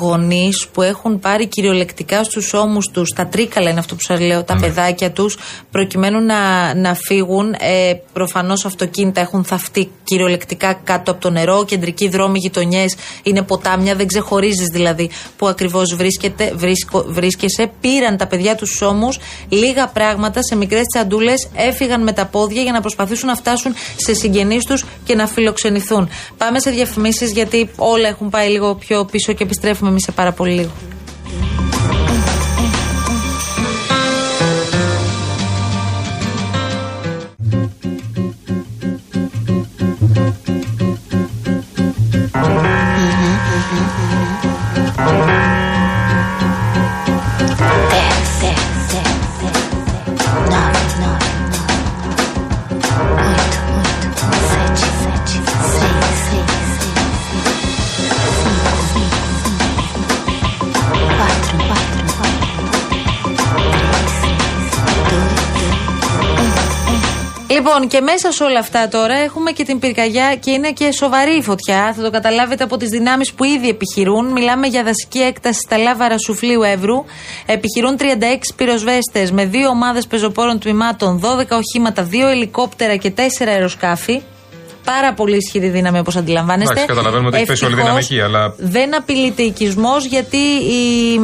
γονείς 0.00 0.66
που 0.72 0.82
έχουν 0.82 1.20
πάρει 1.20 1.46
κυριολεκτικά 1.46 2.24
στους 2.24 2.54
ώμους 2.54 2.90
τους, 2.92 3.12
τα 3.14 3.26
τρίκαλα 3.26 3.70
είναι 3.70 3.78
αυτό 3.78 3.94
που 3.94 4.02
σας 4.02 4.20
λέω, 4.20 4.42
τα 4.42 4.54
ναι. 4.54 4.60
παιδάκια 4.60 5.10
τους, 5.10 5.38
προκειμένου 5.70 6.20
να, 6.20 6.74
να 6.74 6.94
φύγουν. 6.94 7.52
Ε, 7.52 7.92
Προφανώς 8.12 8.64
αυτοκίνητα 8.64 9.20
έχουν 9.20 9.44
θαυτεί 9.44 9.90
κυριολεκτικά 10.04 10.80
κάτω 10.84 11.10
από 11.10 11.20
το 11.20 11.30
νερό. 11.30 11.64
Κεντρικοί 11.64 12.08
δρόμοι, 12.08 12.38
γειτονιές 12.38 12.96
είναι 13.22 13.42
ποτάμια, 13.42 13.94
δεν 13.94 14.06
ξεχωρίζεις 14.06 14.66
δηλαδή 14.72 15.10
που 15.36 15.48
ακριβώς 15.48 15.96
βρίσκεσαι. 17.06 17.70
Πήραν 17.80 18.16
τα 18.16 18.26
παιδιά 18.26 18.54
τους 18.54 18.82
ώμους, 18.82 19.18
λίγα 19.48 19.88
πράγματα 19.88 20.42
σε 20.42 20.56
μικρές 20.56 20.84
τσαντούλες, 20.94 21.48
έφυγαν 21.54 22.02
με 22.02 22.12
τα 22.20 22.26
πόδια 22.26 22.62
για 22.62 22.72
να 22.72 22.80
προσπαθήσουν 22.80 23.28
να 23.28 23.34
φτάσουν 23.34 23.74
σε 23.96 24.14
συγγενείς 24.14 24.64
τους 24.64 24.84
και 25.04 25.14
να 25.14 25.26
φιλοξενηθούν. 25.26 26.08
Πάμε 26.36 26.60
σε 26.60 26.70
διαφημίσεις 26.70 27.32
γιατί 27.32 27.70
όλα 27.76 28.08
έχουν 28.08 28.30
πάει 28.30 28.48
λίγο 28.48 28.74
πιο 28.74 29.04
πίσω 29.04 29.32
και 29.32 29.42
επιστρέφουμε 29.42 29.90
εμείς 29.90 30.02
σε 30.02 30.12
πάρα 30.12 30.32
πολύ 30.32 30.52
λίγο. 30.52 30.70
Λοιπόν, 67.60 67.88
και 67.88 68.00
μέσα 68.00 68.32
σε 68.32 68.44
όλα 68.44 68.58
αυτά 68.58 68.88
τώρα 68.88 69.14
έχουμε 69.14 69.50
και 69.50 69.64
την 69.64 69.78
πυρκαγιά 69.78 70.36
και 70.36 70.50
είναι 70.50 70.72
και 70.72 70.92
σοβαρή 70.92 71.36
η 71.36 71.42
φωτιά. 71.42 71.92
Θα 71.96 72.02
το 72.02 72.10
καταλάβετε 72.10 72.64
από 72.64 72.76
τις 72.76 72.88
δυνάμεις 72.88 73.32
που 73.32 73.44
ήδη 73.44 73.68
επιχειρούν. 73.68 74.26
Μιλάμε 74.26 74.66
για 74.66 74.82
δασική 74.82 75.18
έκταση 75.18 75.60
στα 75.60 75.78
λάβαρα 75.78 76.18
Σουφλίου 76.18 76.62
Εύρου. 76.62 77.04
Επιχειρούν 77.46 77.96
36 77.98 78.04
πυροσβέστες 78.56 79.32
με 79.32 79.44
δύο 79.44 79.68
ομάδες 79.68 80.06
πεζοπόρων 80.06 80.58
τμήματων, 80.58 81.20
12 81.20 81.56
οχήματα, 81.56 82.04
2 82.04 82.28
ελικόπτερα 82.30 82.96
και 82.96 83.10
4 83.10 83.20
αεροσκάφη 83.46 84.22
πάρα 84.84 85.14
πολύ 85.14 85.36
ισχυρή 85.36 85.68
δύναμη 85.68 85.98
όπως 85.98 86.16
αντιλαμβάνεστε. 86.16 86.72
Εντάξει, 86.72 86.88
καταλαβαίνουμε 86.88 87.28
ότι 87.28 87.36
έχει 87.36 87.46
πέσει 87.46 87.64
όλη 87.64 87.74
η 87.74 87.76
δύναμη 87.76 88.20
αλλά. 88.24 88.54
Δεν 88.58 88.96
απειλείται 88.96 89.42
οικισμός 89.42 90.04
γιατί 90.04 90.36
η 90.36 91.14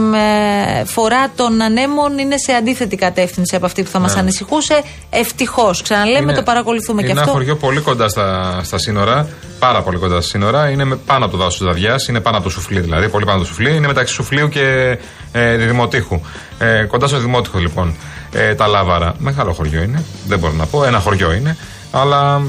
ε, 0.81 0.85
φορά 0.85 1.31
των 1.37 1.63
ανέμων 1.63 2.19
είναι 2.19 2.37
σε 2.37 2.53
αντίθετη 2.53 2.97
κατεύθυνση 2.97 3.57
από 3.57 3.67
αυτή 3.67 3.83
που 3.83 3.91
θα 3.91 3.99
ναι. 3.99 4.07
μα 4.07 4.21
ανησυχούσε. 4.21 4.83
Ευτυχώς. 5.11 5.83
Ξαναλέμε, 5.83 6.19
είναι, 6.19 6.33
το 6.35 6.43
παρακολουθούμε 6.43 7.03
και 7.03 7.07
αυτό. 7.07 7.21
Είναι 7.21 7.31
ένα 7.31 7.39
χωριό 7.39 7.57
πολύ 7.57 7.81
κοντά 7.81 8.09
στα, 8.09 8.61
στα 8.63 8.79
σύνορα. 8.79 9.29
Πάρα 9.59 9.83
πολύ 9.83 9.99
κοντά 9.99 10.15
στα 10.21 10.31
σύνορα. 10.31 10.71
Είναι 10.71 10.97
πάνω 11.07 11.25
από 11.25 11.37
το 11.37 11.39
δάσος 11.39 11.59
της 11.59 11.67
Δαδιάς. 11.67 12.09
Είναι 12.09 12.21
πάνω 12.21 12.37
από 12.37 12.47
το 12.47 12.51
σουφλί 12.51 12.81
δηλαδή. 12.81 13.09
Πολύ 13.09 13.25
πάνω 13.25 13.37
από 13.37 13.47
το 13.47 13.53
σουφλί. 13.53 13.77
Είναι 13.77 13.87
μεταξύ 13.87 14.15
σουφλίου 14.15 14.49
και 14.49 14.99
ε, 15.33 15.57
δημοτήχου. 15.57 16.21
Ε, 16.59 16.85
κοντά 16.85 17.07
στο 17.07 17.19
δημότυχο 17.19 17.59
λοιπόν. 17.59 17.97
Ε, 18.33 18.55
τα 18.55 18.67
Λάβαρα. 18.67 19.15
Μεγάλο 19.19 19.53
χωριό 19.53 19.83
είναι. 19.83 20.03
Δεν 20.27 20.39
μπορώ 20.39 20.53
να 20.53 20.67
πω. 20.67 20.85
Ένα 20.85 20.99
χωριό 20.99 21.33
είναι. 21.33 21.57
Αλλά 21.91 22.43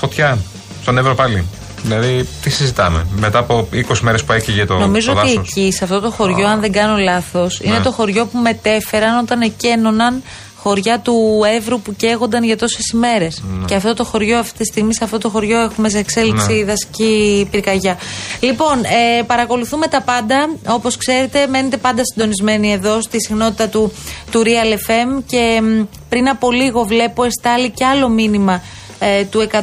φωτιά 0.00 0.38
στον 0.82 0.98
Εύρο 0.98 1.14
πάλι. 1.14 1.44
Δηλαδή, 1.82 2.28
τι 2.42 2.50
συζητάμε. 2.50 3.06
Μετά 3.16 3.38
από 3.38 3.68
20 3.72 3.98
μέρες 4.00 4.24
που 4.24 4.32
έκυγε 4.32 4.64
το 4.64 4.78
Νομίζω 4.78 5.12
το 5.12 5.20
ότι 5.20 5.30
εκεί, 5.30 5.72
σε 5.72 5.84
αυτό 5.84 6.00
το 6.00 6.10
χωριό, 6.10 6.46
αν 6.46 6.60
δεν 6.60 6.72
κάνω 6.72 6.96
λάθος, 6.96 7.60
είναι 7.60 7.76
ναι. 7.76 7.82
το 7.82 7.92
χωριό 7.92 8.26
που 8.26 8.38
μετέφεραν 8.38 9.18
όταν 9.18 9.40
εκένωναν 9.40 10.22
χωριά 10.62 10.98
του 10.98 11.40
Εύρου 11.56 11.80
που 11.80 11.96
καίγονταν 11.96 12.44
για 12.44 12.56
τόσες 12.56 12.90
ημέρες. 12.94 13.42
Ναι. 13.58 13.64
Και 13.64 13.74
αυτό 13.74 13.94
το 13.94 14.04
χωριό, 14.04 14.38
αυτή 14.38 14.58
τη 14.58 14.64
στιγμή, 14.64 14.94
σε 14.94 15.04
αυτό 15.04 15.18
το 15.18 15.28
χωριό 15.28 15.60
έχουμε 15.60 15.88
σε 15.88 15.98
εξέλιξη 15.98 16.52
ναι. 16.52 16.64
δασική 16.64 17.48
πυρκαγιά. 17.50 17.98
Λοιπόν, 18.40 18.78
ε, 18.84 19.22
παρακολουθούμε 19.22 19.86
τα 19.86 20.02
πάντα. 20.02 20.48
Όπως 20.66 20.96
ξέρετε, 20.96 21.46
μένετε 21.46 21.76
πάντα 21.76 22.02
συντονισμένοι 22.04 22.72
εδώ 22.72 23.00
στη 23.00 23.20
συχνότητα 23.20 23.68
του, 23.68 23.92
του 24.30 24.42
Real 24.44 24.90
FM. 24.90 25.22
Και 25.26 25.62
πριν 26.08 26.28
από 26.28 26.50
λίγο 26.50 26.84
βλέπω 26.84 27.24
εστάλει 27.24 27.70
και 27.70 27.84
άλλο 27.84 28.08
μήνυμα 28.08 28.62
ε, 29.00 29.24
του 29.24 29.48
112 29.52 29.58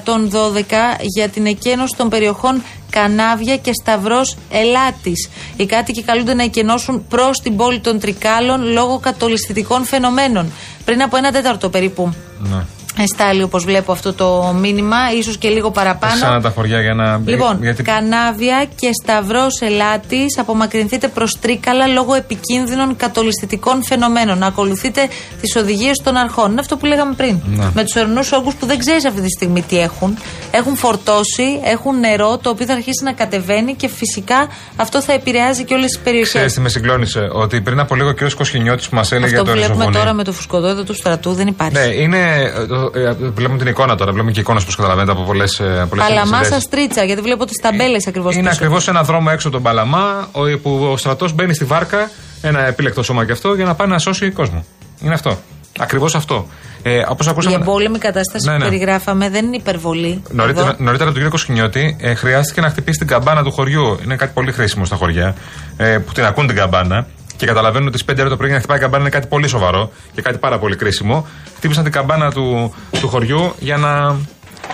για 1.15 1.29
την 1.29 1.45
εκένωση 1.45 1.95
των 1.97 2.09
περιοχών 2.09 2.63
Κανάβια 2.89 3.57
και 3.57 3.71
Σταυρός 3.81 4.37
Ελάτης. 4.51 5.29
Οι 5.57 5.65
κάτοικοι 5.65 6.03
καλούνται 6.03 6.33
να 6.33 6.43
εκενώσουν 6.43 7.07
προς 7.07 7.39
την 7.39 7.55
πόλη 7.55 7.79
των 7.79 7.99
Τρικάλων 7.99 8.63
λόγω 8.63 8.99
κατολιστικών 8.99 9.83
φαινομένων. 9.85 10.51
Πριν 10.85 11.01
από 11.01 11.17
ένα 11.17 11.31
τέταρτο 11.31 11.69
περίπου. 11.69 12.13
Ναι 12.39 12.65
εστάλει 13.03 13.43
όπως 13.43 13.63
βλέπω 13.63 13.91
αυτό 13.91 14.13
το 14.13 14.55
μήνυμα, 14.59 14.97
ίσως 15.17 15.37
και 15.37 15.49
λίγο 15.49 15.71
παραπάνω. 15.71 16.15
Σαν 16.15 16.41
τα 16.41 16.49
χωριά 16.49 16.81
για 16.81 16.93
να. 16.93 17.21
Λοιπόν, 17.25 17.57
γιατί... 17.61 17.83
Κανάβια 17.83 18.65
και 18.79 18.89
Σταυρό 19.03 19.47
Ελάτη, 19.59 20.25
απομακρυνθείτε 20.39 21.07
προς 21.07 21.37
Τρίκαλα 21.41 21.87
λόγω 21.87 22.13
επικίνδυνων 22.13 22.95
κατολιστικών 22.95 23.83
φαινομένων. 23.83 24.43
Ακολουθείτε 24.43 25.07
τις 25.41 25.55
οδηγίες 25.55 25.97
των 26.03 26.15
αρχών. 26.15 26.51
Είναι 26.51 26.59
αυτό 26.59 26.77
που 26.77 26.85
λέγαμε 26.85 27.13
πριν. 27.13 27.39
Ναι. 27.45 27.65
Με 27.73 27.83
τους 27.83 27.95
ορεινού 27.95 28.21
όγκους 28.33 28.55
που 28.55 28.65
δεν 28.65 28.79
ξέρεις 28.79 29.05
αυτή 29.05 29.21
τη 29.21 29.29
στιγμή 29.29 29.61
τι 29.61 29.79
έχουν. 29.79 30.17
Έχουν 30.51 30.75
φορτώσει, 30.75 31.59
έχουν 31.63 31.99
νερό 31.99 32.37
το 32.37 32.49
οποίο 32.49 32.65
θα 32.65 32.73
αρχίσει 32.73 33.03
να 33.03 33.11
κατεβαίνει 33.11 33.73
και 33.73 33.87
φυσικά 33.87 34.47
αυτό 34.75 35.01
θα 35.01 35.13
επηρεάζει 35.13 35.63
και 35.63 35.73
όλες 35.73 35.85
τις 35.85 35.99
περιοχές. 35.99 36.29
Ξέρετε, 36.29 36.53
τι 36.53 36.59
με 36.59 36.69
συγκλώνησε; 36.69 37.29
Ότι 37.31 37.61
πριν 37.61 37.79
από 37.79 37.95
λίγο 37.95 38.09
ο 38.09 38.13
κ. 38.13 38.31
Κοσχηνιώτη 38.35 38.87
που 38.89 38.95
μας 38.95 39.11
έλεγε 39.11 39.35
αυτό 39.35 39.45
το 39.45 39.51
που 39.51 39.57
βλέπουμε 39.57 39.91
τώρα 39.91 40.13
με 40.13 40.23
το 40.23 40.31
φουσκοδόιδο 40.31 40.83
του 40.83 40.93
στρατού 40.93 41.33
δεν 41.33 41.47
υπάρχει. 41.47 41.77
Ναι, 41.77 41.85
είναι 41.85 42.51
ε, 42.93 43.13
βλέπουμε 43.13 43.57
την 43.57 43.67
εικόνα 43.67 43.95
τώρα. 43.95 44.11
Βλέπουμε 44.11 44.31
και 44.31 44.39
εικόνες 44.39 44.63
που 44.63 44.71
καταλαβαίνετε 44.75 45.11
από 45.11 45.23
πολλές. 45.23 45.59
Ε, 45.59 45.87
Παλαμά 45.97 46.43
στα 46.43 46.59
στρίτσα, 46.59 47.03
γιατί 47.03 47.21
βλέπω 47.21 47.45
τις 47.45 47.61
ταμπέλες 47.61 48.07
ακριβώς. 48.07 48.35
Είναι 48.35 48.49
ακριβώς 48.49 48.87
ένα 48.87 49.03
δρόμο 49.03 49.29
έξω 49.31 49.47
από 49.47 49.55
τον 49.55 49.65
Παλαμά, 49.65 50.27
που 50.61 50.87
ο 50.91 50.97
στρατός 50.97 51.33
μπαίνει 51.33 51.53
στη 51.53 51.65
βάρκα, 51.65 52.09
ένα 52.41 52.67
επίλεκτο 52.67 53.03
σώμα 53.03 53.25
και 53.25 53.31
αυτό, 53.31 53.53
για 53.53 53.65
να 53.65 53.75
πάει 53.75 53.87
να 53.87 53.99
σώσει 53.99 54.31
κόσμο. 54.31 54.65
Είναι 55.01 55.13
αυτό. 55.13 55.37
Ακριβώς 55.79 56.15
αυτό. 56.15 56.47
Ε, 56.81 57.03
όπως 57.07 57.27
ακούσαμε... 57.27 57.55
Η 57.55 57.59
εμπόλεμη 57.61 57.97
κατάσταση 57.97 58.47
ναι, 58.47 58.51
ναι. 58.51 58.57
που 58.57 58.63
περιγράφαμε 58.63 59.29
δεν 59.29 59.45
είναι 59.45 59.55
υπερβολή. 59.55 60.23
Νωρίτερα, 60.31 60.75
νωρίτερα 60.77 61.05
τον 61.05 61.13
κύριο 61.13 61.29
Κοσκινιώτη 61.29 61.97
ε, 61.99 62.13
χρειάστηκε 62.13 62.61
να 62.61 62.69
χτυπήσει 62.69 62.97
την 62.97 63.07
καμπάνα 63.07 63.43
του 63.43 63.51
χωριού. 63.51 63.99
Είναι 64.03 64.15
κάτι 64.15 64.31
πολύ 64.33 64.51
χρήσιμο 64.51 64.85
στα 64.85 64.95
χωριά 64.95 65.35
ε, 65.77 65.97
που 65.97 66.11
την 66.11 66.25
ακούν 66.25 66.47
την 66.47 66.55
καμπάνα 66.55 67.07
και 67.37 67.45
καταλαβαίνουν 67.45 67.87
ότι 67.87 67.97
στι 67.97 68.13
5 68.13 68.19
ώρα 68.19 68.29
το 68.29 68.37
πρωί 68.37 68.51
να 68.51 68.57
χτυπάει 68.57 68.79
καμπάνα 68.79 69.01
είναι 69.01 69.11
κάτι 69.11 69.27
πολύ 69.27 69.47
σοβαρό 69.47 69.91
και 70.13 70.21
κάτι 70.21 70.37
πάρα 70.37 70.59
πολύ 70.59 70.75
κρίσιμο. 70.75 71.27
Χτύπησαν 71.55 71.83
την 71.83 71.91
καμπάνα 71.91 72.31
του, 72.31 72.73
του 72.99 73.07
χωριού 73.07 73.53
για 73.59 73.77
να 73.77 74.15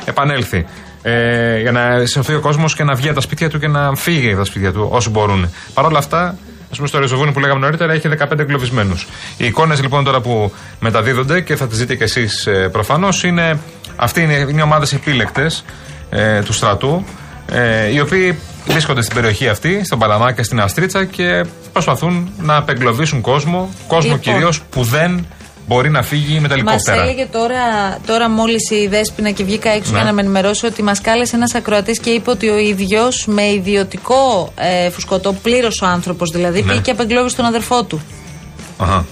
επανέλθει. 0.05 0.65
Ε, 1.05 1.59
για 1.59 1.71
να 1.71 2.05
συμφέρει 2.05 2.37
ο 2.37 2.41
κόσμος 2.41 2.75
και 2.75 2.83
να 2.83 2.93
βγει 2.93 3.05
από 3.05 3.15
τα 3.15 3.21
σπίτια 3.21 3.49
του 3.49 3.59
και 3.59 3.67
να 3.67 3.95
φύγει 3.95 4.27
από 4.27 4.37
τα 4.37 4.43
σπίτια 4.43 4.71
του 4.71 4.87
όσο 4.91 5.09
μπορούν. 5.09 5.49
Παρ' 5.73 5.85
όλα 5.85 5.97
αυτά, 5.97 6.37
ας 6.71 6.75
πούμε 6.75 6.87
στο 6.87 6.99
Ριζοβούνι 6.99 7.31
που 7.31 7.39
λέγαμε 7.39 7.59
νωρίτερα, 7.59 7.93
έχει 7.93 8.07
15 8.07 8.39
εγκλωβισμένους. 8.39 9.07
Οι 9.37 9.45
εικόνες 9.45 9.81
λοιπόν 9.81 10.03
τώρα 10.03 10.21
που 10.21 10.53
μεταδίδονται 10.79 11.41
και 11.41 11.55
θα 11.55 11.67
τις 11.67 11.77
δείτε 11.77 11.95
κι 11.95 12.03
εσείς 12.03 12.47
ε, 12.47 12.69
προφανώς 12.71 13.23
είναι. 13.23 13.59
Αυτοί 13.95 14.21
είναι, 14.21 14.33
είναι 14.33 14.61
ομάδες 14.61 14.93
επίλεκτες 14.93 15.65
ε, 16.09 16.41
του 16.41 16.53
στρατού, 16.53 17.05
ε, 17.51 17.93
οι 17.93 17.99
οποίοι 17.99 18.39
βρίσκονται 18.67 19.01
στην 19.01 19.15
περιοχή 19.15 19.47
αυτή, 19.49 19.81
στον 19.85 19.99
Παλαμά 19.99 20.31
και 20.31 20.43
στην 20.43 20.59
Αστρίτσα 20.59 21.05
και 21.05 21.45
προσπαθούν 21.71 22.31
να 22.39 22.55
απεγκλωβίσουν 22.55 23.21
κόσμο, 23.21 23.69
κόσμο 23.87 24.15
λοιπόν. 24.15 24.33
κυρίως 24.33 24.61
που 24.61 24.83
δεν 24.83 25.25
μπορεί 25.67 25.89
να 25.89 26.03
φύγει 26.03 26.39
με 26.39 26.47
τα 26.47 26.53
ελικόπτερα. 26.53 26.97
Μα 26.97 27.03
έλεγε 27.03 27.25
τώρα, 27.31 27.57
τώρα 28.05 28.29
μόλις 28.29 28.69
η 28.69 28.87
Δέσπινα 28.87 29.31
και 29.31 29.43
βγήκα 29.43 29.69
έξω 29.69 29.91
ναι. 29.91 29.97
για 29.97 30.05
να 30.05 30.13
με 30.13 30.21
ενημερώσει 30.21 30.65
ότι 30.65 30.83
μας 30.83 31.01
κάλεσε 31.01 31.35
ένας 31.35 31.55
ακροατής 31.55 31.99
και 31.99 32.09
είπε 32.09 32.29
ότι 32.29 32.49
ο 32.49 32.57
ίδιος 32.57 33.25
με 33.27 33.43
ιδιωτικό 33.51 34.53
ε, 34.55 34.89
φουσκωτό, 34.89 35.33
πλήρως 35.33 35.81
ο 35.81 35.85
άνθρωπος 35.85 36.29
δηλαδή, 36.29 36.61
ναι. 36.61 36.67
πήγε 36.67 36.81
και 36.81 36.91
απεγκλώβησε 36.91 37.35
τον 37.35 37.45
αδερφό 37.45 37.83
του. 37.83 38.01
Αχα. 38.77 39.05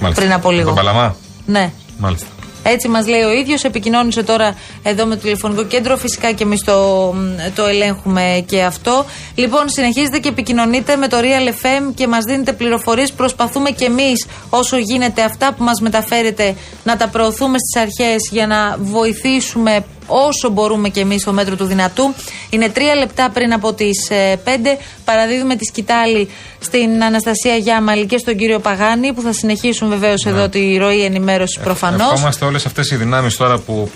Μάλιστα. 0.00 0.22
Πριν 0.22 0.32
από 0.34 0.50
λίγο. 0.50 0.66
Τον 0.66 0.74
Παλαμά. 0.74 1.16
Ναι. 1.46 1.72
Μάλιστα. 1.98 2.26
Έτσι 2.68 2.88
μας 2.88 3.06
λέει 3.06 3.22
ο 3.22 3.32
ίδιος. 3.32 3.64
Επικοινώνησε 3.64 4.22
τώρα 4.22 4.56
εδώ 4.82 5.06
με 5.06 5.14
το 5.14 5.20
τηλεφωνικό 5.20 5.64
κέντρο. 5.64 5.96
Φυσικά 5.96 6.32
και 6.32 6.42
εμείς 6.42 6.64
το, 6.64 7.14
το 7.54 7.66
ελέγχουμε 7.66 8.44
και 8.46 8.62
αυτό. 8.62 9.04
Λοιπόν, 9.34 9.68
συνεχίζετε 9.68 10.18
και 10.18 10.28
επικοινωνείτε 10.28 10.96
με 10.96 11.08
το 11.08 11.16
Real 11.20 11.48
FM 11.48 11.92
και 11.94 12.06
μας 12.06 12.24
δίνετε 12.24 12.52
πληροφορίες. 12.52 13.12
Προσπαθούμε 13.12 13.70
και 13.70 13.84
εμείς 13.84 14.26
όσο 14.50 14.76
γίνεται 14.76 15.22
αυτά 15.22 15.52
που 15.52 15.64
μας 15.64 15.80
μεταφέρετε 15.80 16.54
να 16.84 16.96
τα 16.96 17.08
προωθούμε 17.08 17.56
στις 17.58 17.82
αρχές 17.82 18.28
για 18.30 18.46
να 18.46 18.76
βοηθήσουμε 18.80 19.84
όσο 20.06 20.50
μπορούμε 20.50 20.88
και 20.88 21.00
εμείς 21.00 21.20
στο 21.20 21.32
μέτρο 21.32 21.56
του 21.56 21.64
δυνατού. 21.64 22.14
Είναι 22.50 22.68
τρία 22.68 22.94
λεπτά 22.94 23.30
πριν 23.30 23.52
από 23.52 23.72
τις 23.72 24.10
ε, 24.10 24.36
πέντε. 24.44 24.78
Παραδίδουμε 25.04 25.56
τη 25.56 25.64
σκητάλη 25.64 26.28
στην 26.58 27.04
Αναστασία 27.04 27.54
Γιάμαλη 27.54 28.06
και 28.06 28.18
στον 28.18 28.36
κύριο 28.36 28.58
Παγάνη 28.58 29.12
που 29.12 29.20
θα 29.20 29.32
συνεχίσουν 29.32 29.88
βεβαίως 29.88 30.24
ναι. 30.24 30.30
εδώ 30.30 30.48
τη 30.48 30.76
ροή 30.76 31.04
ενημέρωσης 31.04 31.62
προφανώς. 31.62 32.12
Ευχόμαστε 32.12 32.44
όλες 32.44 32.66
αυτές 32.66 32.90
οι 32.90 32.96
δυνάμεις 32.96 33.36
τώρα 33.36 33.58
που 33.58 33.90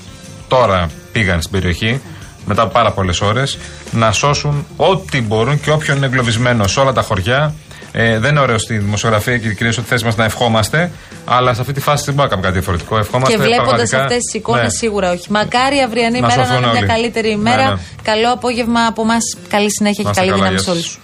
τώρα 0.49 0.91
πήγαν 1.13 1.41
στην 1.41 1.53
περιοχή 1.53 2.01
μετά 2.45 2.63
από 2.63 2.73
πάρα 2.73 2.93
πολλές 2.93 3.21
ώρες 3.21 3.59
να 3.91 4.13
σώσουν 4.13 4.67
ό,τι 4.77 5.21
μπορούν 5.21 5.61
και 5.61 5.71
όποιον 5.71 5.97
είναι 5.97 6.07
εγκλωβισμένος 6.07 6.73
σε 6.73 6.81
όλα 6.81 6.93
τα 6.93 7.03
χωριά 7.03 7.55
ε, 7.93 8.19
δεν 8.19 8.31
είναι 8.31 8.41
ωραίο 8.41 8.59
στη 8.59 8.79
δημοσιογραφία 8.79 9.39
και 9.39 9.55
κυρίω 9.55 9.73
ότι 9.79 9.87
θέση 9.89 10.05
μας 10.05 10.17
να 10.17 10.25
ευχόμαστε, 10.25 10.91
αλλά 11.25 11.55
σε 11.55 11.61
αυτή 11.61 11.73
τη 11.73 11.81
φάση 11.81 12.05
δεν 12.05 12.15
μπορούμε 12.15 12.23
να 12.23 12.29
κάνουμε 12.29 12.47
κάτι 12.47 12.59
διαφορετικό. 12.59 12.99
Ευχόμαστε 12.99 13.37
και 13.37 13.43
βλέποντας 13.43 13.93
αυτές 13.93 14.19
τις 14.19 14.35
εικόνες, 14.35 14.63
ναι. 14.63 14.69
σίγουρα 14.69 15.13
όχι. 15.13 15.33
Μακάρι 15.33 15.79
αυριανή 15.79 16.21
να 16.21 16.27
μέρα 16.27 16.47
να 16.47 16.57
είναι 16.57 16.71
μια 16.71 16.87
καλύτερη 16.87 17.31
ημέρα. 17.31 17.65
Ναι, 17.65 17.71
ναι. 17.71 17.81
Καλό 18.03 18.33
απόγευμα 18.33 18.87
από 18.87 19.03
εμάς. 19.03 19.37
Καλή 19.49 19.73
συνέχεια 19.73 20.05
και 20.05 20.11
καλή 20.15 20.33
δύναμη 20.33 20.59
σε 20.59 20.71
όλους. 20.71 20.99